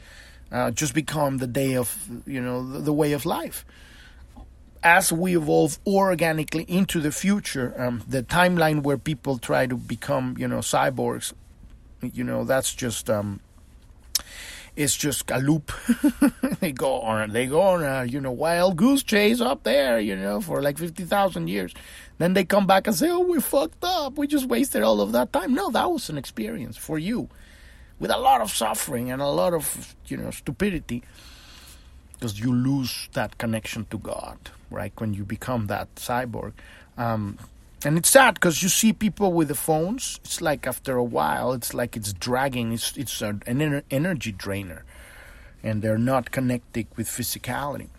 [0.51, 3.65] uh, just become the day of you know the, the, way of life.
[4.83, 10.35] As we evolve organically into the future, um, the timeline where people try to become
[10.39, 11.33] you know cyborgs,
[12.01, 13.41] you know that's just um,
[14.77, 15.73] it's just a loop.
[16.59, 20.15] they go on, they go on a you know wild goose chase up there, you
[20.15, 21.73] know, for like fifty thousand years.
[22.19, 24.17] Then they come back and say, "Oh, we fucked up.
[24.17, 27.27] We just wasted all of that time." No, that was an experience for you,
[27.99, 31.03] with a lot of suffering and a lot of you know stupidity,
[32.13, 34.37] because you lose that connection to God,
[34.69, 34.93] right?
[34.97, 36.53] When you become that cyborg.
[36.97, 37.37] Um,
[37.85, 40.19] and it's sad because you see people with the phones.
[40.23, 42.73] It's like after a while, it's like it's dragging.
[42.73, 43.43] It's it's an
[43.91, 44.83] energy drainer,
[45.61, 47.89] and they're not connected with physicality.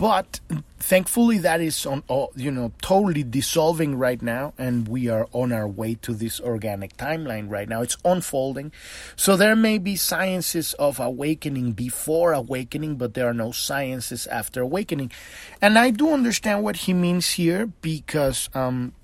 [0.00, 0.40] But
[0.78, 2.02] thankfully, that is on,
[2.34, 6.96] you know, totally dissolving right now, and we are on our way to this organic
[6.96, 7.82] timeline right now.
[7.82, 8.72] It's unfolding,
[9.14, 14.62] so there may be sciences of awakening before awakening, but there are no sciences after
[14.62, 15.12] awakening.
[15.60, 18.94] And I do understand what he means here because um,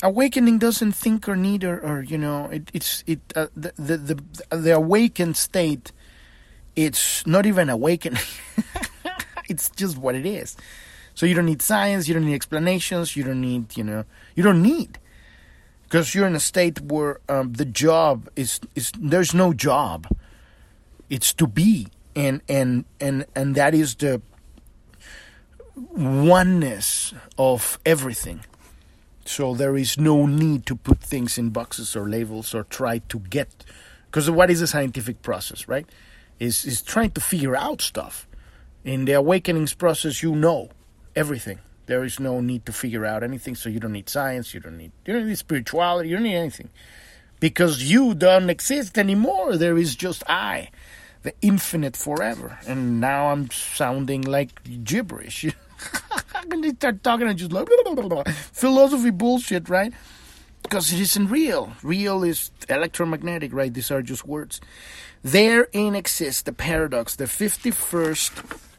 [0.00, 3.96] awakening doesn't think or need or, or you know, it, it's it uh, the, the
[3.96, 5.90] the the awakened state.
[6.76, 8.22] It's not even awakening.
[9.50, 10.56] It's just what it is.
[11.14, 14.42] So you don't need science, you don't need explanations, you don't need, you know, you
[14.42, 14.98] don't need.
[15.82, 20.06] Because you're in a state where um, the job is, is, there's no job.
[21.10, 21.88] It's to be.
[22.14, 24.22] And, and, and, and that is the
[25.74, 28.40] oneness of everything.
[29.24, 33.18] So there is no need to put things in boxes or labels or try to
[33.18, 33.64] get
[34.06, 35.86] because what is a scientific process, right?
[36.40, 38.26] Is is trying to figure out stuff
[38.84, 40.70] in the awakenings process, you know
[41.14, 41.58] everything.
[41.86, 44.76] There is no need to figure out anything, so you don't need science, you don't
[44.76, 46.70] need you don't need spirituality, you don't need anything.
[47.40, 49.56] Because you don't exist anymore.
[49.56, 50.70] There is just I,
[51.22, 52.58] the infinite forever.
[52.66, 55.46] And now I'm sounding like gibberish.
[56.34, 58.22] I can start talking and just like blah, blah, blah,
[58.52, 59.92] philosophy bullshit, right?
[60.62, 61.72] because it isn't real.
[61.82, 63.74] Real is electromagnetic, right?
[63.74, 64.60] These are just words.
[65.22, 67.16] Therein exists the paradox.
[67.16, 68.69] The 51st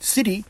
[0.00, 0.44] Siddhi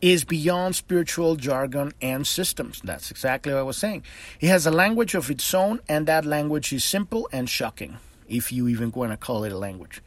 [0.00, 2.80] is beyond spiritual jargon and systems.
[2.84, 4.02] That's exactly what I was saying.
[4.40, 7.96] It has a language of its own, and that language is simple and shocking,
[8.28, 10.02] if you even want to call it a language.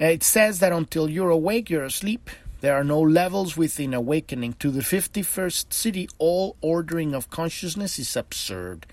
[0.00, 2.30] Uh, it says that until you're awake, you're asleep.
[2.60, 4.54] There are no levels within awakening.
[4.54, 8.86] To the 51st Siddhi, all ordering of consciousness is absurd.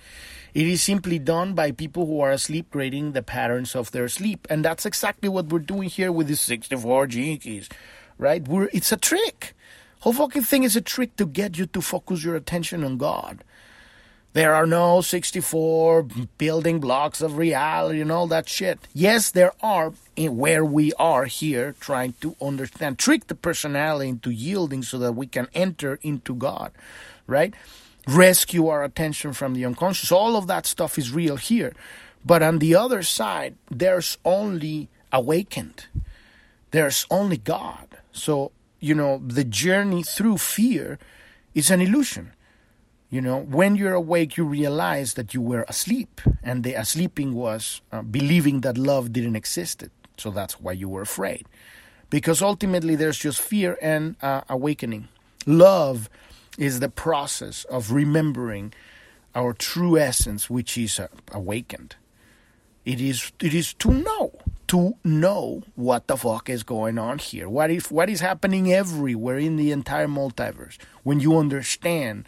[0.53, 4.45] It is simply done by people who are asleep, grading the patterns of their sleep.
[4.49, 7.69] And that's exactly what we're doing here with the 64 gene keys,
[8.17, 8.47] right?
[8.47, 9.53] We're, it's a trick.
[10.01, 13.43] Whole fucking thing is a trick to get you to focus your attention on God.
[14.33, 16.07] There are no 64
[16.39, 18.79] building blocks of reality and all that shit.
[18.91, 24.31] Yes, there are eh, where we are here trying to understand, trick the personality into
[24.31, 26.71] yielding so that we can enter into God,
[27.27, 27.53] right?
[28.07, 30.11] Rescue our attention from the unconscious.
[30.11, 31.73] All of that stuff is real here.
[32.25, 35.85] But on the other side, there's only awakened,
[36.71, 37.92] there's only God.
[38.13, 40.97] So, you know, the journey through fear
[41.53, 42.31] is an illusion
[43.13, 47.79] you know, when you're awake, you realize that you were asleep, and the sleeping was
[47.91, 49.83] uh, believing that love didn't exist.
[50.17, 51.45] So that's why you were afraid.
[52.09, 55.09] Because ultimately, there's just fear and uh, awakening.
[55.45, 56.09] Love
[56.57, 58.73] is the process of remembering
[59.35, 61.95] our true essence, which is uh, awakened.
[62.83, 64.31] It is it is to know
[64.67, 67.49] to know what the fuck is going on here.
[67.49, 70.77] What if what is happening everywhere in the entire multiverse?
[71.03, 72.27] When you understand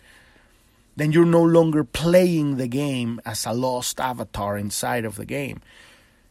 [0.96, 5.62] then you're no longer playing the game as a lost avatar inside of the game.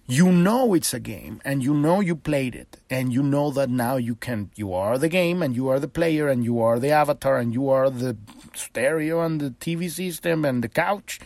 [0.07, 3.71] You know it's a game and you know you played it and you know that
[3.71, 6.79] now you can you are the game and you are the player and you are
[6.79, 8.17] the avatar and you are the
[8.55, 11.21] stereo and the TV system and the couch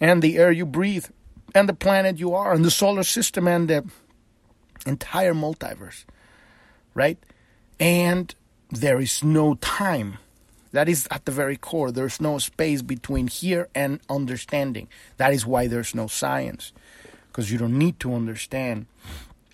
[0.00, 1.06] and the air you breathe
[1.54, 3.84] and the planet you are and the solar system and the
[4.86, 6.04] entire multiverse.
[6.94, 7.18] Right?
[7.78, 8.34] And
[8.70, 10.18] there is no time
[10.72, 11.90] that is at the very core.
[11.90, 14.88] There's no space between here and understanding.
[15.16, 16.72] That is why there's no science,
[17.28, 18.86] because you don't need to understand.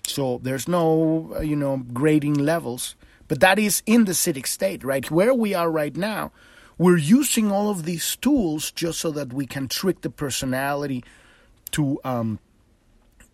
[0.05, 2.95] So there's no, uh, you know, grading levels.
[3.27, 5.09] But that is in the Siddhic state, right?
[5.11, 6.31] Where we are right now,
[6.77, 11.03] we're using all of these tools just so that we can trick the personality
[11.71, 12.39] to um,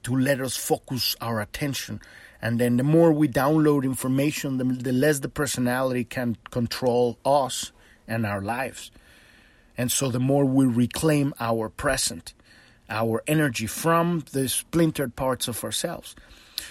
[0.03, 2.01] to let us focus our attention
[2.43, 7.71] and then the more we download information, the, the less the personality can control us
[8.05, 8.91] and our lives.
[9.77, 12.33] And so the more we reclaim our present,
[12.89, 16.17] our energy from the splintered parts of ourselves.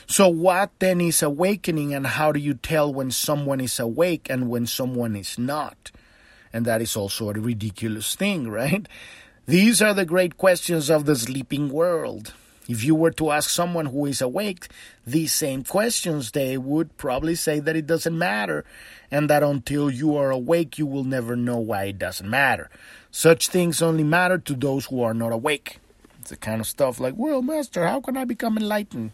[0.06, 4.50] So, what then is awakening, and how do you tell when someone is awake and
[4.50, 5.90] when someone is not?
[6.52, 8.86] And that is also a ridiculous thing, right?
[9.46, 12.32] These are the great questions of the sleeping world.
[12.68, 14.68] If you were to ask someone who is awake
[15.04, 18.64] these same questions, they would probably say that it doesn't matter
[19.10, 22.70] and that until you are awake, you will never know why it doesn't matter.
[23.10, 25.80] Such things only matter to those who are not awake.
[26.20, 29.10] It's the kind of stuff like, well, Master, how can I become enlightened?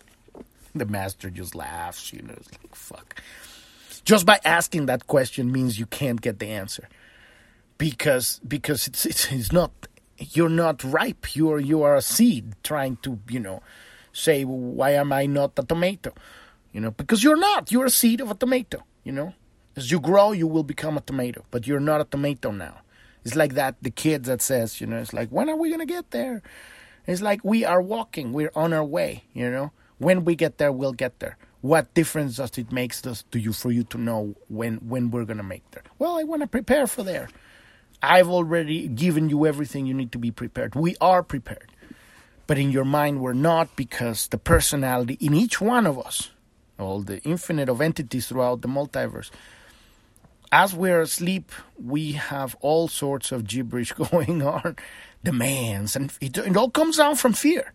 [0.75, 3.23] The Master just laughs, you know, it's like, fuck.
[4.05, 6.87] Just by asking that question means you can't get the answer.
[7.79, 9.71] Because because it's, it's, it's not
[10.19, 11.35] you're not ripe.
[11.37, 13.63] You are you are a seed trying to you know
[14.13, 16.13] say why am I not a tomato?
[16.73, 17.73] You know because you're not.
[17.73, 18.83] You're a seed of a tomato.
[19.05, 19.35] You know
[19.77, 22.79] as you grow you will become a tomato, but you're not a tomato now.
[23.25, 25.87] It's like that the kid that says you know it's like when are we gonna
[25.87, 26.43] get there?
[27.07, 28.33] It's like we are walking.
[28.33, 29.25] We're on our way.
[29.33, 31.37] You know when we get there we'll get there.
[31.61, 35.43] What difference does it make to you for you to know when when we're gonna
[35.43, 35.83] make there?
[35.99, 37.29] Well, I want to prepare for there.
[38.03, 40.75] I've already given you everything you need to be prepared.
[40.75, 41.73] We are prepared.
[42.47, 46.31] But in your mind, we're not because the personality in each one of us,
[46.79, 49.31] all the infinite of entities throughout the multiverse,
[50.51, 54.77] as we're asleep, we have all sorts of gibberish going on,
[55.23, 57.73] demands, and it, it all comes down from fear.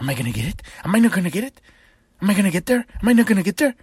[0.00, 0.62] Am I going to get it?
[0.84, 1.60] Am I not going to get it?
[2.22, 2.86] Am I going to get there?
[3.02, 3.74] Am I not going to get there?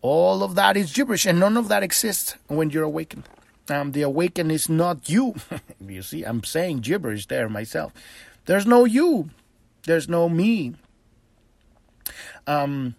[0.00, 3.24] All of that is gibberish, and none of that exists when you're awakened
[3.70, 5.34] um, the awaken is not you.
[5.86, 7.92] you see, I'm saying gibberish there myself.
[8.46, 9.30] There's no you.
[9.84, 10.74] There's no me.
[12.46, 12.94] Um,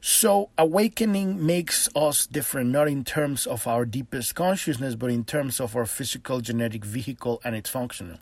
[0.00, 5.60] so awakening makes us different, not in terms of our deepest consciousness, but in terms
[5.60, 8.18] of our physical genetic vehicle and its functioning.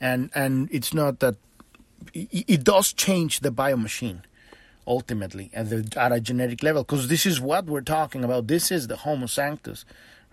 [0.00, 1.36] And and it's not that
[2.12, 4.22] it, it does change the biomachine
[4.86, 8.46] ultimately at the at a genetic level, because this is what we're talking about.
[8.46, 9.84] This is the Homo Sanctus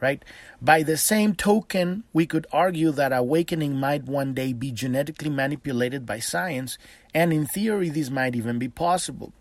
[0.02, 0.24] right?
[0.62, 6.06] By the same token, we could argue that awakening might one day be genetically manipulated
[6.06, 6.78] by science,
[7.14, 9.32] and in theory, this might even be possible.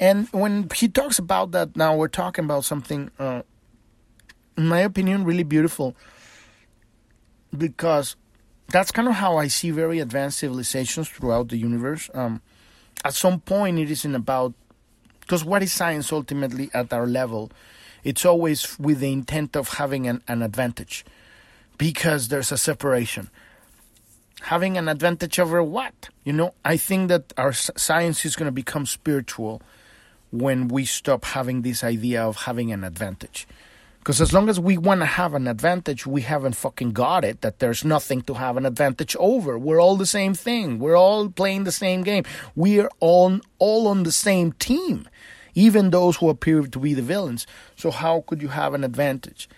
[0.00, 3.42] And when he talks about that, now we're talking about something, uh,
[4.56, 5.94] in my opinion, really beautiful,
[7.56, 8.16] because
[8.68, 12.10] that's kind of how I see very advanced civilizations throughout the universe.
[12.14, 12.40] Um,
[13.04, 14.54] at some point, it isn't about
[15.20, 17.50] because what is science ultimately at our level?
[18.04, 21.04] It's always with the intent of having an, an advantage
[21.78, 23.30] because there's a separation.
[24.42, 26.10] Having an advantage over what?
[26.22, 29.62] You know, I think that our science is going to become spiritual
[30.30, 33.46] when we stop having this idea of having an advantage.
[34.04, 37.40] Because as long as we want to have an advantage, we haven't fucking got it
[37.40, 39.58] that there's nothing to have an advantage over.
[39.58, 40.78] We're all the same thing.
[40.78, 42.24] We're all playing the same game.
[42.54, 45.08] We're all, all on the same team,
[45.54, 47.46] even those who appear to be the villains.
[47.76, 49.48] So, how could you have an advantage?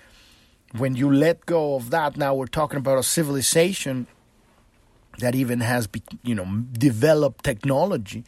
[0.76, 4.07] When you let go of that, now we're talking about a civilization
[5.18, 5.88] that even has,
[6.22, 8.24] you know, developed technology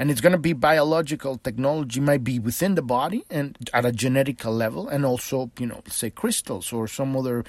[0.00, 3.92] and it's going to be biological technology might be within the body and at a
[3.92, 7.44] genetical level and also you know say crystals or some other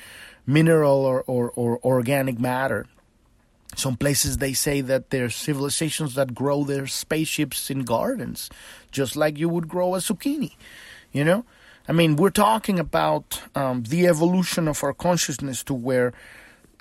[0.45, 2.85] mineral or, or, or organic matter
[3.77, 8.49] some places they say that there's civilizations that grow their spaceships in gardens
[8.91, 10.53] just like you would grow a zucchini
[11.11, 11.45] you know?
[11.87, 16.13] I mean we're talking about um, the evolution of our consciousness to where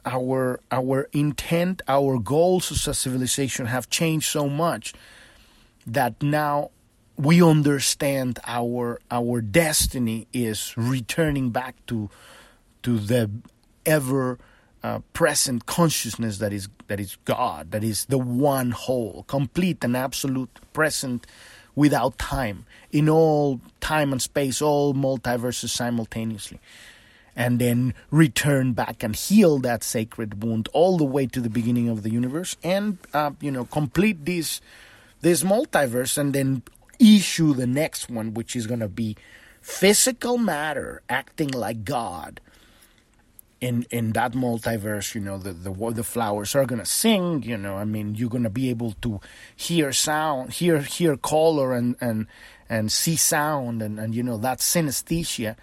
[0.04, 4.94] our our intent our goals as a civilization have changed so much
[5.86, 6.70] that now
[7.16, 12.08] we understand our our destiny is returning back to
[12.82, 13.30] to the
[13.84, 14.38] ever
[14.82, 19.96] uh, present consciousness that is that is God, that is the one whole, complete and
[19.96, 21.26] absolute present
[21.74, 26.60] without time, in all time and space, all multiverses simultaneously.
[27.36, 31.88] And then return back and heal that sacred wound all the way to the beginning
[31.88, 34.60] of the universe, and uh, you know complete this
[35.20, 36.62] this multiverse and then
[36.98, 39.16] issue the next one, which is going to be
[39.60, 42.40] physical matter acting like God.
[43.60, 47.42] In in that multiverse, you know, the the the flowers are gonna sing.
[47.42, 49.20] You know, I mean, you're gonna be able to
[49.54, 52.26] hear sound, hear hear color, and and
[52.70, 55.56] and see sound, and and you know that synesthesia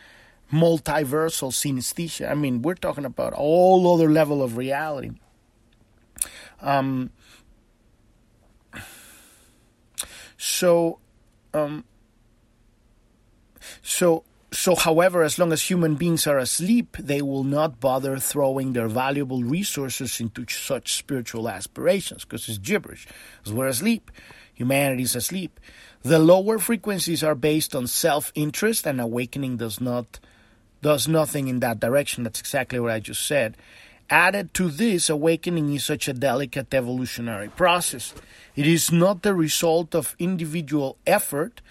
[0.53, 2.31] multiversal synesthesia.
[2.31, 5.11] I mean, we're talking about all other level of reality.
[6.61, 7.11] Um,
[10.37, 10.99] So,
[11.53, 11.83] um,
[13.81, 18.71] so, so, however, as long as human beings are asleep, they will not bother throwing
[18.71, 23.07] their valuable resources into such spiritual aspirations because it's gibberish.
[23.39, 24.09] Because we're asleep,
[24.53, 25.59] humanity is asleep.
[26.03, 30.19] The lower frequencies are based on self-interest, and awakening does not
[30.81, 32.23] does nothing in that direction.
[32.23, 33.57] That's exactly what I just said.
[34.09, 38.13] Added to this, awakening is such a delicate evolutionary process.
[38.55, 41.61] It is not the result of individual effort,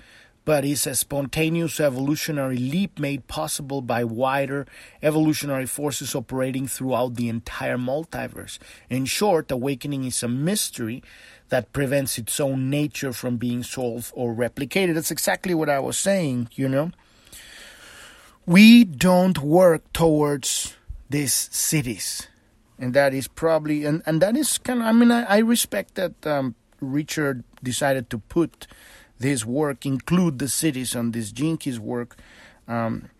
[0.47, 4.65] but is a spontaneous evolutionary leap made possible by wider
[5.03, 8.59] evolutionary forces operating throughout the entire multiverse.
[8.89, 11.03] In short, awakening is a mystery
[11.49, 14.95] that prevents its own nature from being solved or replicated.
[14.95, 16.93] That's exactly what I was saying, you know.
[18.47, 20.77] We don't work towards
[21.11, 22.29] these Siddhis.
[22.79, 25.97] And that is probably, and, and that is kind of, I mean, I, I respect
[25.97, 28.69] that um, Richard decided to put
[29.19, 32.17] this work, include the Siddhis on this Keys work.
[32.69, 33.11] Um,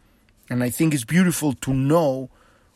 [0.49, 2.31] and I think it's beautiful to know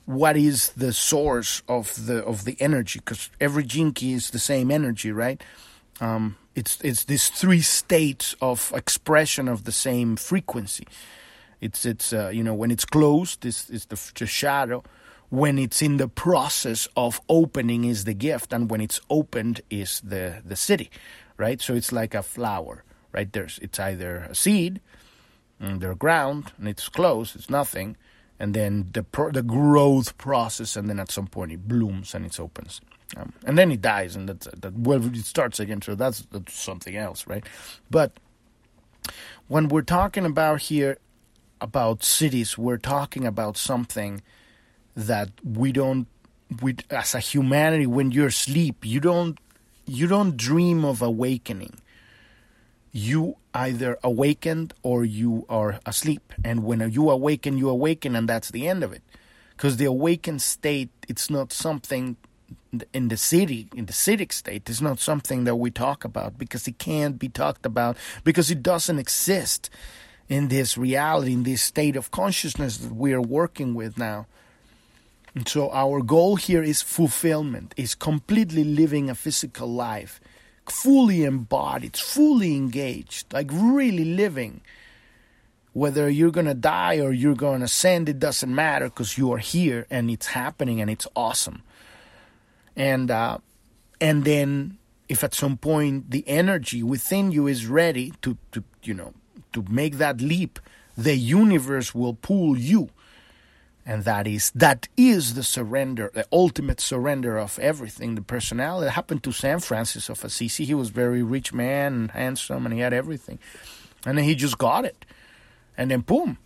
[0.06, 4.70] what is the source of the of the energy because every Key is the same
[4.70, 5.42] energy, right?
[6.00, 10.86] Um, it's it's these three states of expression of the same frequency.
[11.60, 14.82] It's it's uh, you know when it's closed, it's, it's the, the shadow
[15.30, 20.00] when it's in the process of opening is the gift and when it's opened is
[20.00, 20.88] the the Siddhi
[21.36, 23.32] right so it's like a flower right?
[23.32, 24.80] There's it's either a seed
[25.60, 27.96] underground and it's closed it's nothing
[28.38, 32.24] and then the pro- the growth process and then at some point it blooms and
[32.24, 32.80] it opens.
[33.16, 36.54] Um, and then it dies and that's that well it starts again so that's, that's
[36.54, 37.44] something else right?
[37.90, 38.12] But
[39.48, 40.98] when we're talking about here
[41.60, 44.22] about Siddhis we're talking about something
[44.96, 46.06] that we don't
[46.62, 49.38] we as a humanity when you're asleep you don't
[49.86, 51.80] you don't dream of awakening
[52.92, 56.32] you either awakened or you are asleep.
[56.44, 59.02] And when you awaken you awaken and that's the end of it.
[59.56, 62.16] Because the awakened state it's not something
[62.92, 66.68] in the Siddhi in the Siddhic state it's not something that we talk about because
[66.68, 69.70] it can't be talked about because it doesn't exist
[70.30, 74.26] in this reality, in this state of consciousness that we are working with now.
[75.34, 80.20] And so our goal here is fulfillment, is completely living a physical life,
[80.68, 84.60] fully embodied, fully engaged, like really living.
[85.72, 89.86] Whether you're to die or you're to ascend, it doesn't matter because you are here
[89.88, 91.62] and it's happening and it's awesome.
[92.74, 93.38] And uh,
[94.00, 98.94] and then if at some point the energy within you is ready to, to you
[98.94, 99.12] know
[99.52, 100.58] to make that leap,
[100.96, 102.90] the universe will pull you.
[103.86, 108.14] And that is that is the surrender, the ultimate surrender of everything.
[108.14, 110.64] The personality it happened to Saint Francis of Assisi.
[110.64, 113.38] He was very rich man and handsome, and he had everything,
[114.04, 115.06] and then he just got it,
[115.76, 116.38] and then boom,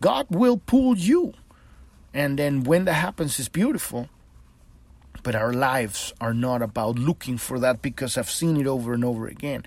[0.00, 1.34] God will pull you,
[2.14, 4.08] and then when that happens, it's beautiful.
[5.22, 9.04] But our lives are not about looking for that because I've seen it over and
[9.04, 9.64] over again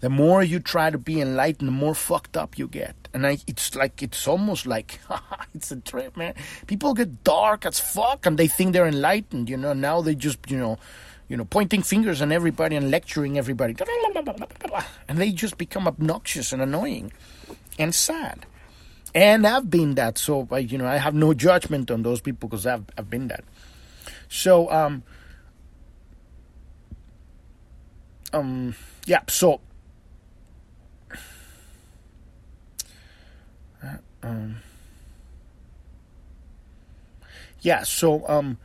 [0.00, 2.94] the more you try to be enlightened, the more fucked up you get.
[3.12, 5.00] And I, it's like, it's almost like,
[5.54, 6.34] it's a trip, man.
[6.66, 9.72] People get dark as fuck and they think they're enlightened, you know.
[9.72, 10.78] Now they just, you know,
[11.28, 13.74] you know, pointing fingers on everybody and lecturing everybody.
[15.08, 17.12] And they just become obnoxious and annoying
[17.78, 18.46] and sad.
[19.14, 20.18] And I've been that.
[20.18, 23.28] So, I, you know, I have no judgment on those people because I've, I've been
[23.28, 23.44] that.
[24.28, 25.02] So, um,
[28.32, 28.74] um,
[29.06, 29.60] yeah, so
[34.22, 34.56] Um,
[37.60, 38.58] yeah, so um,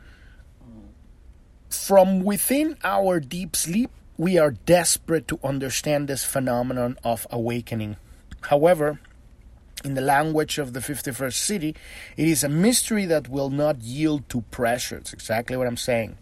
[1.70, 7.96] from within our deep sleep, we are desperate to understand this phenomenon of awakening.
[8.42, 9.00] However,
[9.84, 11.76] in the language of the 51st Siddhi,
[12.16, 14.96] it is a mystery that will not yield to pressure.
[14.96, 16.16] It's exactly what I'm saying.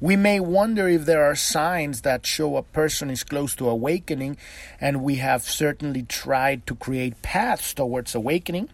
[0.00, 4.36] We may wonder if there are signs that show a person is close to awakening,
[4.80, 8.68] and we have certainly tried to create paths towards awakening,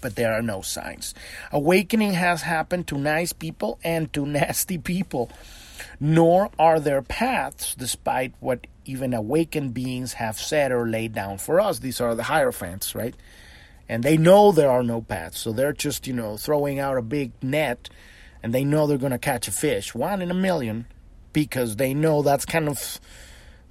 [0.00, 1.14] but there are no signs.
[1.52, 5.30] Awakening has happened to nice people and to nasty people,
[5.98, 11.60] nor are there paths, despite what even awakened beings have said or laid down for
[11.60, 11.78] us.
[11.78, 13.14] These are the Hierophants, right?
[13.88, 17.02] And they know there are no paths, so they're just, you know, throwing out a
[17.02, 17.90] big net
[18.44, 20.84] and they know they're going to catch a fish, one in a million,
[21.32, 23.00] because they know that's kind of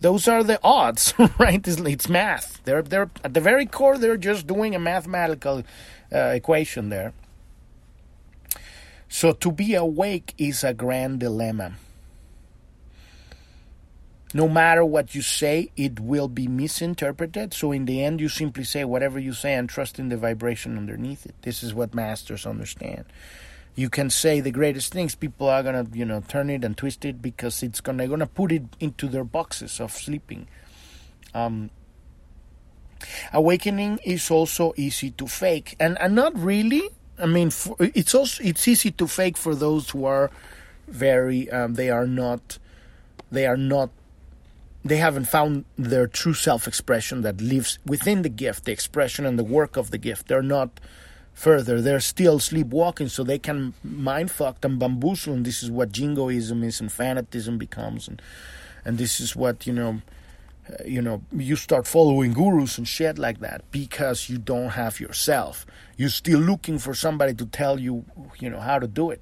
[0.01, 1.65] those are the odds, right?
[1.65, 2.59] It's, math.
[2.65, 3.99] They're they're at the very core.
[3.99, 5.61] They're just doing a mathematical
[6.11, 7.13] uh, equation there.
[9.07, 11.74] So to be awake is a grand dilemma.
[14.34, 17.53] No matter what you say, it will be misinterpreted.
[17.53, 20.80] So in the end, you simply say whatever you say and trust in the vibration
[20.80, 21.36] underneath it.
[21.43, 23.05] This is what masters understand
[23.76, 27.05] you can say the greatest things people are gonna you know turn it and twist
[27.05, 30.47] it because it's gonna gonna put it into their boxes of sleeping.
[31.34, 31.71] Um,
[33.34, 36.89] awakening is also easy to fake and and not really.
[37.17, 40.32] I mean for, it's also it's easy to fake for those who are
[40.88, 42.57] very um, they are not
[43.32, 43.89] they are not
[44.86, 49.39] they haven't found their true self expression that lives within the gift the expression and
[49.39, 50.28] the work of the gift.
[50.28, 50.80] They're not
[51.34, 51.81] further.
[51.81, 55.34] They're still sleepwalking, so they can mind fuck and bamboozle.
[55.34, 58.21] And this is what jingoism is, and fanatism becomes, and
[58.86, 60.01] and this is what you know.
[60.86, 65.65] You know, you start following gurus and shit like that because you don't have yourself.
[65.97, 68.05] You're still looking for somebody to tell you,
[68.39, 69.21] you know, how to do it.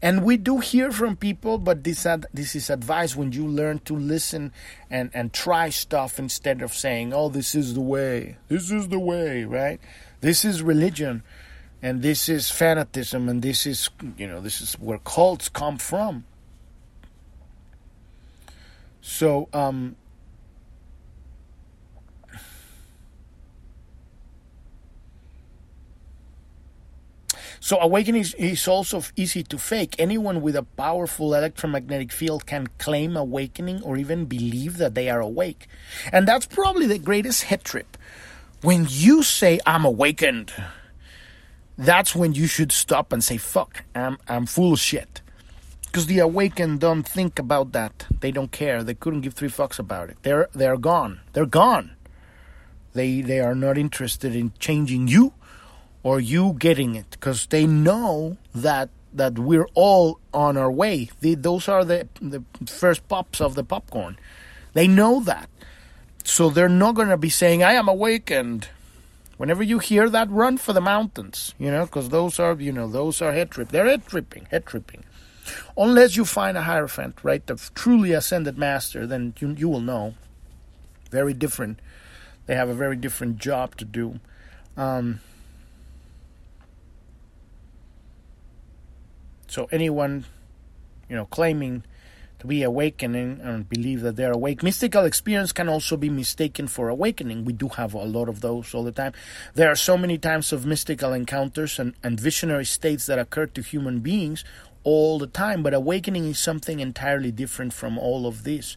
[0.00, 3.78] And we do hear from people, but this ad, this is advice when you learn
[3.80, 4.52] to listen
[4.90, 8.38] and and try stuff instead of saying, "Oh, this is the way.
[8.48, 9.80] This is the way," right?
[10.22, 11.24] This is religion,
[11.82, 16.24] and this is fanatism, and this is, you know, this is where cults come from.
[19.00, 19.96] So, um,
[27.58, 29.94] So awakening is also easy to fake.
[29.96, 35.20] Anyone with a powerful electromagnetic field can claim awakening or even believe that they are
[35.20, 35.68] awake.
[36.12, 37.96] And that's probably the greatest head trip
[38.62, 40.52] when you say, I'm awakened,
[41.76, 45.20] that's when you should stop and say, fuck, I'm, I'm full shit.
[45.82, 48.06] Because the awakened don't think about that.
[48.20, 48.82] They don't care.
[48.82, 50.16] They couldn't give three fucks about it.
[50.22, 51.20] They're, they're gone.
[51.34, 51.90] They're gone.
[52.94, 55.34] They, they are not interested in changing you
[56.02, 61.10] or you getting it because they know that that we're all on our way.
[61.20, 64.18] The, those are the the first pops of the popcorn.
[64.72, 65.48] They know that.
[66.24, 68.68] So they're not going to be saying, I am awakened.
[69.36, 72.88] Whenever you hear that, run for the mountains, you know, because those are, you know,
[72.88, 73.72] those are head tripping.
[73.72, 75.04] They're head tripping, head tripping.
[75.76, 80.14] Unless you find a Hierophant, right, the truly ascended master, then you, you will know.
[81.10, 81.80] Very different
[82.46, 84.20] They have a very different job to do.
[84.76, 85.20] Um,
[89.48, 90.24] so anyone,
[91.08, 91.84] you know, claiming
[92.42, 94.64] to be awakening and believe that they're awake.
[94.64, 97.44] Mystical experience can also be mistaken for awakening.
[97.44, 99.12] We do have a lot of those all the time.
[99.54, 103.62] There are so many times of mystical encounters and, and visionary states that occur to
[103.62, 104.44] human beings
[104.82, 108.76] all the time, but awakening is something entirely different from all of this.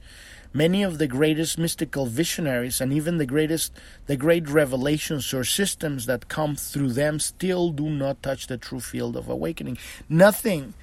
[0.53, 3.73] Many of the greatest mystical visionaries and even the greatest
[4.05, 8.79] the great revelations or systems that come through them still do not touch the true
[8.79, 9.79] field of awakening.
[10.07, 10.75] Nothing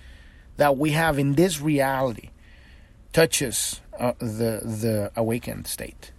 [0.57, 2.32] that we have in this reality
[3.13, 6.13] touches uh, the the awakened state.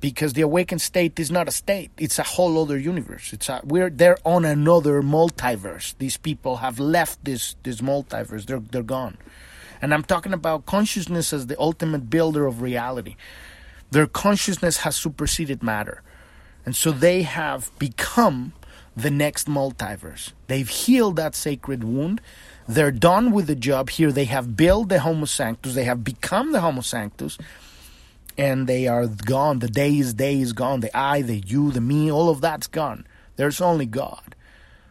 [0.00, 1.90] Because the awakened state is not a state.
[1.98, 3.34] It's a whole other universe.
[3.34, 5.94] It's a, we're they're on another multiverse.
[5.98, 8.46] These people have left this this multiverse.
[8.46, 9.18] They're they're gone.
[9.82, 13.16] And i'm talking about consciousness as the ultimate builder of reality.
[13.90, 16.02] Their consciousness has superseded matter.
[16.64, 18.52] And so they have become
[18.96, 20.32] the next multiverse.
[20.46, 22.20] They've healed that sacred wound
[22.74, 24.12] they're done with the job here.
[24.12, 25.74] They have built the Homo Sanctus.
[25.74, 27.38] They have become the Homo Sanctus.
[28.38, 29.58] And they are gone.
[29.58, 30.80] The day is day is gone.
[30.80, 33.06] The I, the you, the me, all of that's gone.
[33.36, 34.34] There's only God.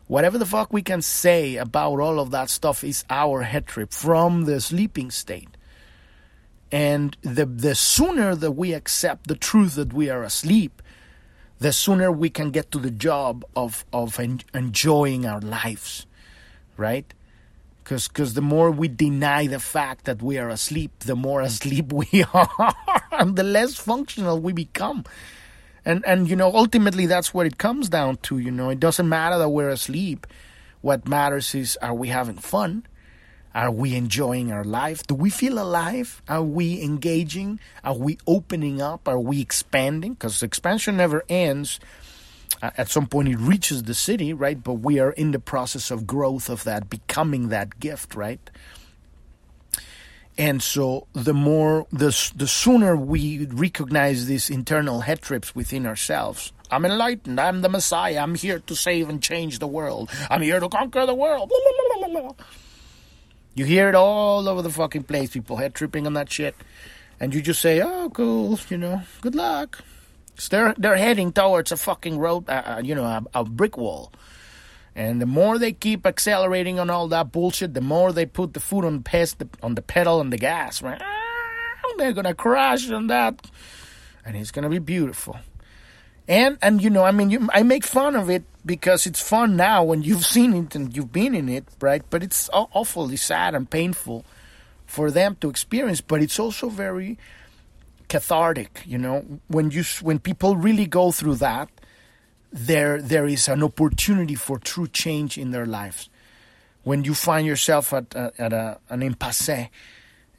[0.08, 3.94] Whatever the fuck we can say about all of that stuff is our head trip
[3.94, 5.50] from the sleeping state.
[6.72, 10.82] And the, the sooner that we accept the truth that we are asleep,
[11.60, 16.06] the sooner we can get to the job of, of en- enjoying our lives,
[16.76, 17.14] right?
[17.90, 21.92] Because because the more we deny the fact that we are asleep, the more asleep
[22.02, 22.76] we are,
[23.12, 25.06] and the less functional we become.
[25.84, 28.38] And and you know ultimately that's what it comes down to.
[28.38, 30.28] You know it doesn't matter that we're asleep.
[30.82, 32.86] What matters is are we having fun?
[33.56, 35.02] Are we enjoying our life?
[35.08, 36.22] Do we feel alive?
[36.30, 37.60] Are we engaging?
[37.84, 39.08] Are we opening up?
[39.08, 40.14] Are we expanding?
[40.14, 41.80] Because expansion never ends
[42.62, 44.62] Uh, at some point it reaches the Siddhi, right?
[44.62, 48.50] But we are in the process of growth of that, becoming that gift, right?
[50.38, 56.54] And so the more the the sooner we recognize these internal head trips within ourselves.
[56.72, 57.40] I'm enlightened.
[57.40, 58.20] I'm the Messiah.
[58.20, 60.10] I'm here to save and change the world.
[60.30, 61.52] I'm here to conquer the world.
[63.56, 65.32] You hear it all over the fucking place.
[65.32, 66.56] People head tripping on that shit,
[67.20, 69.02] and you just say, "Oh, cool," you know.
[69.20, 69.84] Good luck.
[70.48, 74.12] They're they're heading towards a fucking road, uh, uh, you know, a, a, brick wall.
[74.96, 78.60] And the more they keep accelerating on all that bullshit, the more they put the
[78.60, 80.82] foot on the on the pedal and the gas.
[80.82, 81.02] Right?
[81.98, 83.46] They're gonna crash on that,
[84.24, 85.38] and it's gonna be beautiful.
[86.30, 89.58] And and you know, I mean, you, I make fun of it because it's fun
[89.58, 92.04] now when you've seen it and you've been in it, right?
[92.10, 94.24] But it's awfully sad and painful
[94.86, 96.02] for them to experience.
[96.02, 97.18] But it's also very
[98.10, 98.82] cathartic.
[98.86, 101.70] You know, when you when people really go through that,
[102.52, 106.10] there there is an opportunity for true change in their lives.
[106.84, 109.70] When you find yourself at at a, an impasse,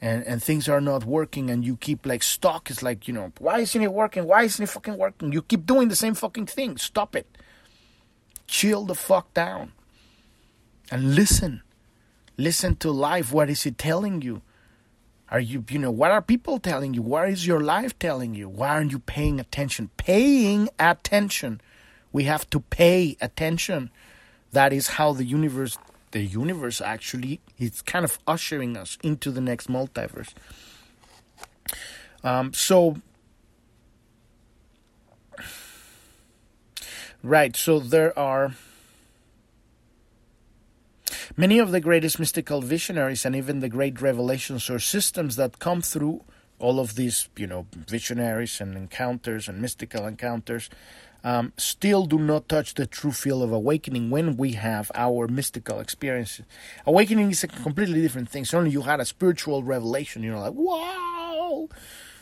[0.01, 3.31] and and things are not working, and you keep like stuck, it's like you know,
[3.39, 4.25] why isn't it working?
[4.25, 5.31] Why isn't it fucking working?
[5.31, 6.77] You keep doing the same fucking thing.
[6.77, 7.27] Stop it.
[8.47, 9.71] Chill the fuck down,
[10.91, 11.63] and listen.
[12.37, 13.31] Listen to life.
[13.31, 14.41] What is it telling you?
[15.31, 17.01] Are you, you know, what are people telling you?
[17.01, 18.49] What is your life telling you?
[18.49, 19.89] Why aren't you paying attention?
[19.95, 21.61] Paying attention.
[22.11, 23.91] We have to pay attention.
[24.51, 25.77] That is how the universe,
[26.11, 30.33] the universe actually, it's kind of ushering us into the next multiverse.
[32.25, 32.97] Um, so,
[37.23, 38.53] right, so there are
[41.37, 45.81] Many of the greatest mystical visionaries and even the great revelations or systems that come
[45.81, 46.23] through
[46.59, 50.69] all of these, you know, visionaries and encounters and mystical encounters
[51.23, 55.79] um, still do not touch the true feel of awakening when we have our mystical
[55.79, 56.45] experiences.
[56.85, 58.43] Awakening is a completely different thing.
[58.43, 60.23] Certainly, you had a spiritual revelation.
[60.23, 61.69] You're like, wow,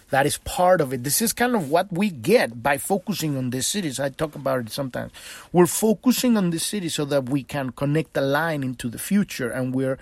[0.09, 1.03] that is part of it.
[1.03, 3.99] This is kind of what we get by focusing on the Siddhis.
[3.99, 5.11] I talk about it sometimes.
[5.51, 9.49] We're focusing on the Siddhi so that we can connect the line into the future
[9.49, 9.97] and we're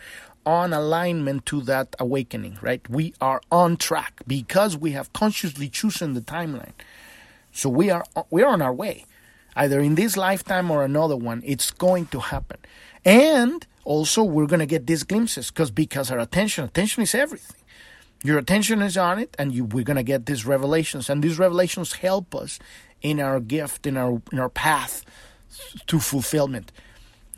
[0.46, 2.90] on alignment to that awakening, right?
[2.90, 6.72] We are on track because we have consciously chosen the timeline.
[7.52, 9.06] So we are we're on our way.
[9.58, 12.58] Either in this lifetime or another one, it's going to happen.
[13.04, 17.57] And also we're going to get these glimpses because because our attention attention is everything
[18.24, 21.38] your attention is on it, and you, we're going to get these revelations, and these
[21.40, 22.60] revelations help us
[23.02, 25.04] in our gift, in our in our path
[25.88, 26.72] to fulfillment.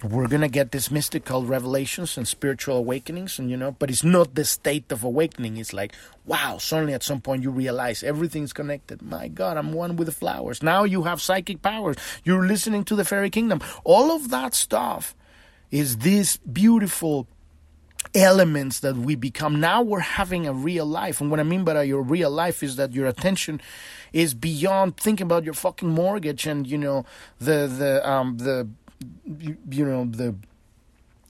[0.04, 4.34] we're gonna get these mystical revelations and spiritual awakenings and you know but it's not
[4.36, 5.58] the state of awakening.
[5.58, 5.94] It's like
[6.26, 9.02] wow suddenly at some point you realize everything's connected.
[9.02, 10.64] My god i'm one with the flowers.
[10.64, 11.98] Now you have psychic powers.
[12.24, 13.60] You're listening to the fairy kingdom.
[13.84, 15.16] All of that stuff
[15.70, 17.28] is this beautiful
[18.16, 19.60] elements that we become.
[19.60, 22.76] Now we're having a real life and what i mean by your real life is
[22.78, 23.62] that your attention
[24.14, 27.06] is beyond thinking about your fucking mortgage and you know
[27.40, 28.68] the the um the
[29.70, 30.36] you, know the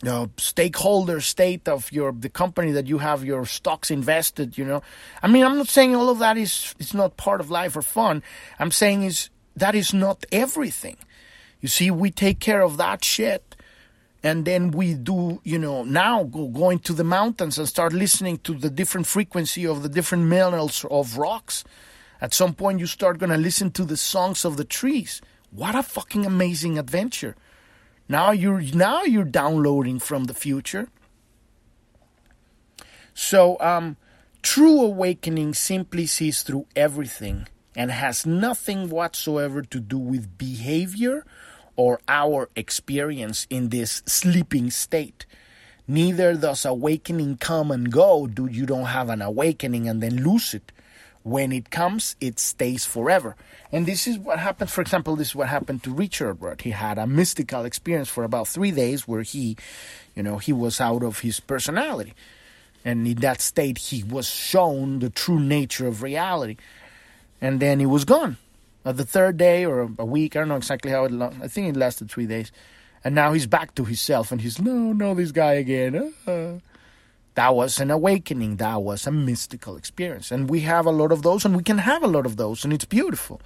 [0.01, 4.63] you know, stakeholder state of your the company that you have your stocks invested you
[4.63, 4.81] know.
[5.21, 7.81] I mean i'm not saying all of that is is not part of life or
[7.81, 8.23] fun.
[8.57, 10.97] I'm saying is that is not everything.
[11.59, 13.48] You see we take care of that shit
[14.23, 18.37] and then we do you know now go going to the mountains and start listening
[18.39, 21.63] to the different frequency of the different minerals of rocks.
[22.21, 25.21] At some point you start going to listen to the songs of the trees.
[25.51, 27.35] What a fucking amazing adventure.
[28.09, 30.89] Now you're now you're downloading from the future.
[33.13, 33.97] So um,
[34.41, 41.25] true awakening simply sees through everything and has nothing whatsoever to do with behavior
[41.79, 45.25] or our experience in this sleeping state.
[45.87, 50.53] Neither does awakening come and go, do you don't have an awakening and then lose
[50.53, 50.73] it.
[51.23, 53.37] When it comes, it stays forever.
[53.71, 56.63] And this is what happened, for example, this is what happened to Richard Rudd.
[56.63, 59.55] He had a mystical experience for about three days where he,
[60.17, 62.13] you know, he was out of his personality.
[62.83, 66.57] And in that state, he was shown the true nature of reality.
[67.39, 68.35] And then he was gone.
[68.85, 71.39] At the third day or a week, I don't know exactly how it long.
[71.43, 72.51] I think it lasted three days.
[73.03, 76.13] And now he's back to himself and he's, no, no, this guy again.
[76.27, 76.59] Uh,
[77.35, 78.57] that was an awakening.
[78.57, 80.31] That was a mystical experience.
[80.31, 82.65] And we have a lot of those, and we can have a lot of those,
[82.65, 83.39] and it's beautiful,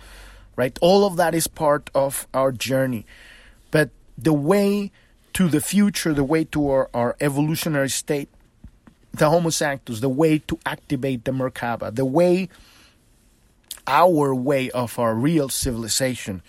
[0.55, 0.77] right?
[0.81, 3.05] All of that is part of our journey.
[3.69, 4.91] But the way
[5.33, 8.29] to the future, the way to our, our evolutionary state,
[9.11, 12.49] the Homo sanctus, the way to activate the Merkaba, the way,
[13.87, 16.41] our way of our real civilization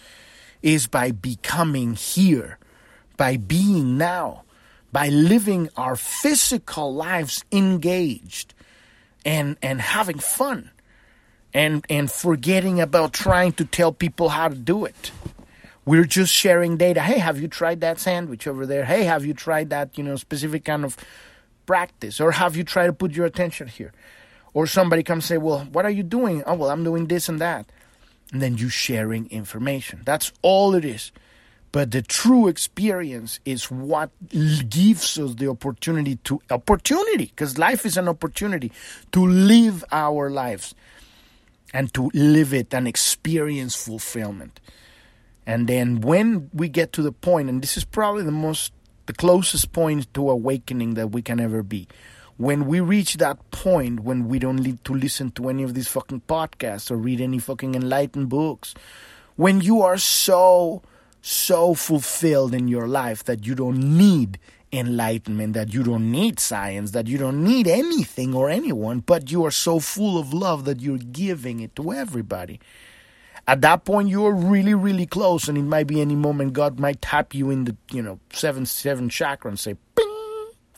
[0.62, 2.58] is by becoming here,
[3.16, 4.44] by being now
[4.94, 8.54] by living our physical lives engaged
[9.26, 10.70] and and having fun
[11.52, 15.10] and and forgetting about trying to tell people how to do it.
[15.84, 17.00] We're just sharing data.
[17.00, 18.84] Hey have you tried that sandwich over there?
[18.84, 20.96] Hey have you tried that you know specific kind of
[21.66, 22.20] practice?
[22.20, 23.92] Or have you tried to put your attention here
[24.54, 26.42] or somebody comes say well what are you doing?
[26.46, 27.66] Oh well i'm doing this and that.
[28.32, 30.02] And then you sharing information.
[30.04, 31.12] That's all it is.
[31.74, 37.96] But the true experience is what gives us the opportunity to opportunity because life is
[37.96, 38.70] an opportunity
[39.10, 40.74] to live our lives
[41.72, 44.60] and to live it and experience fulfillment.
[45.46, 48.72] And then when we get to the point and this is probably the most
[49.06, 51.88] the closest point to awakening that we can ever be
[52.36, 55.88] when we reach that point when we don't need to listen to any of these
[55.88, 58.74] fucking podcasts or read any fucking enlightened books
[59.36, 60.82] when you are so
[61.20, 64.38] so fulfilled in your life that you don't need
[64.72, 69.44] enlightenment, that you don't need science, that you don't need anything or anyone, but you
[69.44, 72.60] are so full of love that you're giving it to everybody.
[73.46, 76.78] At that point, you are really, really close, and it might be any moment God
[76.80, 80.13] might tap you in the, you know, seven, seven chakra and say, "Ping,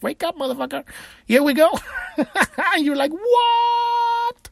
[0.02, 0.84] wake up, motherfucker!
[1.26, 1.70] Here we go."
[2.16, 2.26] and
[2.84, 4.48] you're like, "What?"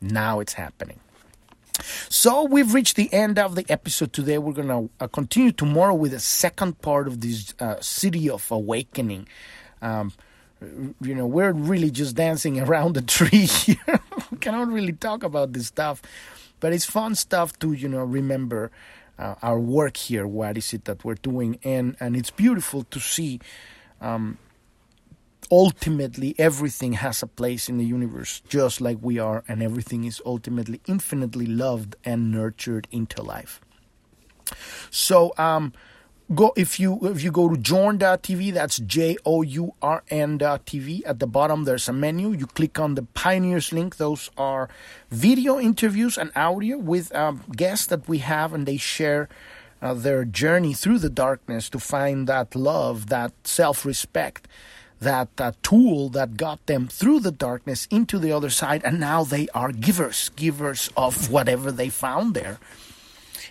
[0.00, 1.00] Now it's happening.
[2.08, 4.38] So we've reached the end of the episode today.
[4.38, 8.50] We're going to uh, continue tomorrow with the second part of this uh, Siddhi of
[8.50, 9.28] Awakening.
[9.82, 10.12] Um,
[11.00, 14.00] you know, we're really just dancing around the tree here.
[14.30, 16.02] we cannot really talk about this stuff,
[16.60, 18.70] but it's fun stuff to, you know, remember
[19.18, 20.26] uh, our work here.
[20.26, 21.58] What is it that we're doing?
[21.62, 23.40] And, and it's beautiful to see
[24.00, 24.38] um,
[25.50, 30.22] ultimately everything has a place in the universe just like we are and everything is
[30.24, 33.60] ultimately infinitely loved and nurtured into life.
[34.90, 35.72] So um
[36.34, 39.32] go if you if you go to journ.tv that's j-o-u-r-n.tv
[41.06, 42.32] at the bottom there's a menu.
[42.32, 43.96] You click on the pioneers link.
[43.96, 44.68] Those are
[45.10, 49.28] video interviews and audio with um, guests that we have and they share
[49.82, 54.48] uh, their journey through the darkness to find that love that self-respect
[55.00, 59.24] that uh, tool that got them through the darkness into the other side, and now
[59.24, 62.58] they are givers, givers of whatever they found there.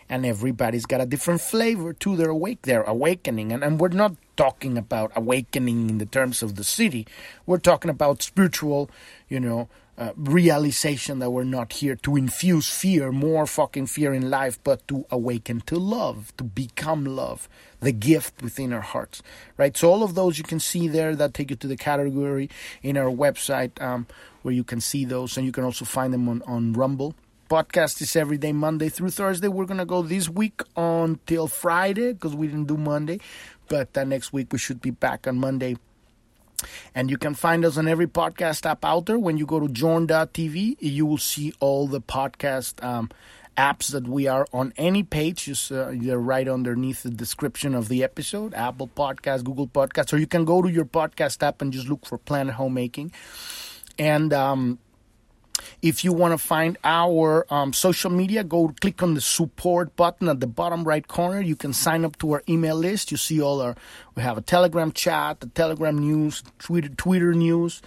[0.08, 3.52] And everybody's got a different flavor to their awake, their awakening.
[3.52, 7.08] And, and we're not talking about awakening in the terms of the Siddhi.
[7.48, 8.90] We're talking about spiritual,
[9.30, 9.68] you know,
[9.98, 14.86] uh, realization that we're not here to infuse fear, more fucking fear in life, but
[14.88, 17.48] to awaken to love, to become love,
[17.80, 19.22] the gift within our hearts,
[19.58, 19.76] right?
[19.78, 22.50] So all of those you can see there that take you to the category
[22.84, 24.08] in our website um,
[24.42, 27.16] where you can see those, and you can also find them on on Rumble.
[27.50, 29.48] Podcast is every day, Monday through Thursday.
[29.48, 33.20] We're gonna go this week until Friday because we didn't do Monday,
[33.70, 35.78] but uh, next week we should be back on Monday
[36.94, 39.20] and you can find us on every podcast app out there.
[39.20, 43.10] When you go to journ.tv, you will see all the podcast um,
[43.58, 45.46] apps that we are on any page.
[45.46, 50.14] Just uh, they're right underneath the description of the episode Apple Podcast, Google Podcast.
[50.14, 53.12] Or you can go to your podcast app and just look for Planet Homemaking.
[53.98, 54.80] And um,
[55.82, 60.28] if you want to find our um, social media, go click on the support button
[60.28, 61.42] at the bottom right corner.
[61.42, 63.12] You can sign up to our email list.
[63.12, 63.76] You see all our,
[64.16, 67.82] we have a Telegram chat, the Telegram news, Twitter, Twitter news,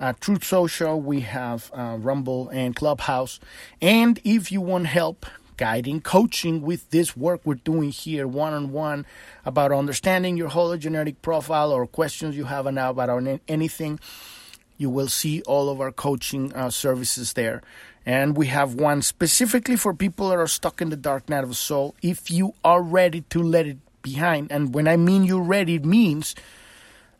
[0.00, 1.00] uh, Truth Social.
[1.00, 3.40] We have uh, Rumble and Clubhouse.
[3.80, 8.72] And if you want help guiding, coaching with this work we're doing here one on
[8.72, 9.06] one
[9.44, 14.00] about understanding your hologenetic profile or questions you have now about anything
[14.76, 17.62] you will see all of our coaching uh, services there.
[18.06, 21.48] And we have one specifically for people that are stuck in the dark night of
[21.48, 21.94] the soul.
[22.02, 25.84] If you are ready to let it behind, and when I mean you're ready, it
[25.84, 26.34] means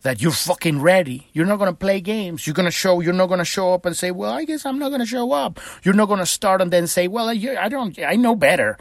[0.02, 1.28] that you're fucking ready.
[1.32, 2.46] You're not gonna play games.
[2.46, 3.00] You're gonna show.
[3.00, 5.58] You're not gonna show up and say, "Well, I guess I'm not gonna show up."
[5.82, 7.98] You're not gonna start and then say, "Well, I, don't.
[7.98, 8.76] I know better."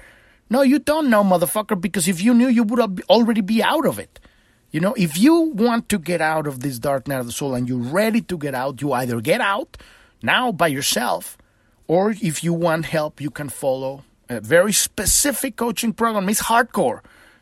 [0.50, 1.80] No, you don't know, motherfucker.
[1.80, 4.20] Because if you knew, you would already be out of it.
[4.74, 7.54] You know, if you want to get out of this dark night of the soul
[7.54, 9.78] and you're ready to get out, you either get out
[10.24, 11.38] now by yourself,
[11.88, 16.28] or if you want help, you can follow a very specific coaching program.
[16.28, 17.02] It's hardcore.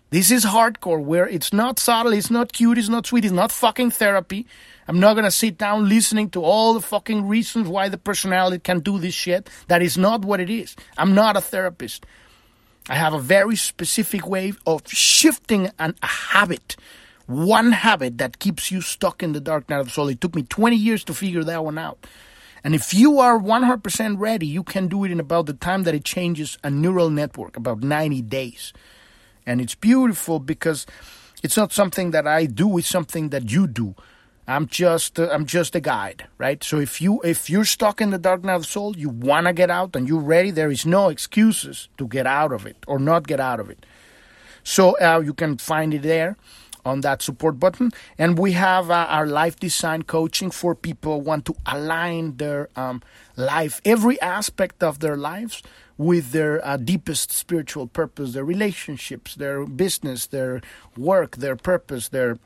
[0.09, 3.53] This is hardcore where it's not subtle, it's not cute, it's not sweet, it's not
[3.53, 4.45] fucking therapy.
[4.89, 8.81] I'm not gonna sit down listening to all the fucking reasons why the personality can
[8.81, 9.49] do this shit.
[9.69, 10.75] That is not what it is.
[10.97, 12.05] I'm not a therapist.
[12.89, 16.75] I have a very specific way of shifting an, a habit
[17.31, 20.09] one habit that keeps you stuck in the dark night of the soul.
[20.09, 22.05] It took me 20 years to figure that one out.
[22.63, 25.95] And if you are 100% ready, you can do it in about the time that
[25.95, 28.71] it changes a neural network, about 90 days.
[29.45, 30.85] And it's beautiful because
[31.41, 33.95] it's not something that I do, it's something that you do.
[34.47, 36.63] I'm just uh, I'm just a guide, right?
[36.63, 39.47] So if you if you're stuck in the dark night of the soul, you want
[39.47, 42.77] to get out and you're ready, there is no excuses to get out of it
[42.87, 43.85] or not get out of it.
[44.63, 46.37] So uh, you can find it there
[46.85, 47.91] on that support button.
[48.17, 53.01] And we have uh, our life design coaching for people want to align their um,
[53.35, 55.61] life, every aspect of their lives
[55.97, 60.61] with their uh, deepest spiritual purpose, their relationships, their business, their
[60.97, 62.39] work, their purpose, their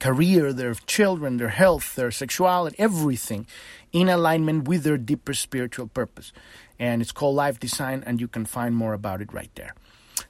[0.00, 3.46] career, their children, their health, their sexuality, everything
[3.92, 6.32] in alignment with their deeper spiritual purpose.
[6.78, 9.74] And it's called Life Design, and you can find more about it right there.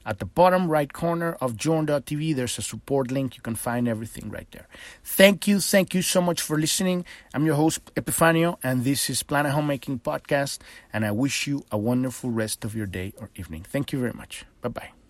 [0.06, 3.36] At the bottom right corner of journ.tv, there's a support link.
[3.36, 4.68] You can find everything right there.
[5.02, 5.60] Thank you.
[5.60, 7.04] Thank you so much for listening.
[7.32, 10.58] I'm your host, Epifanio, and this is Planet Homemaking Podcast.
[10.92, 13.62] And I wish you a wonderful rest of your day or evening.
[13.62, 14.44] Thank you very much.
[14.60, 15.03] Bye bye.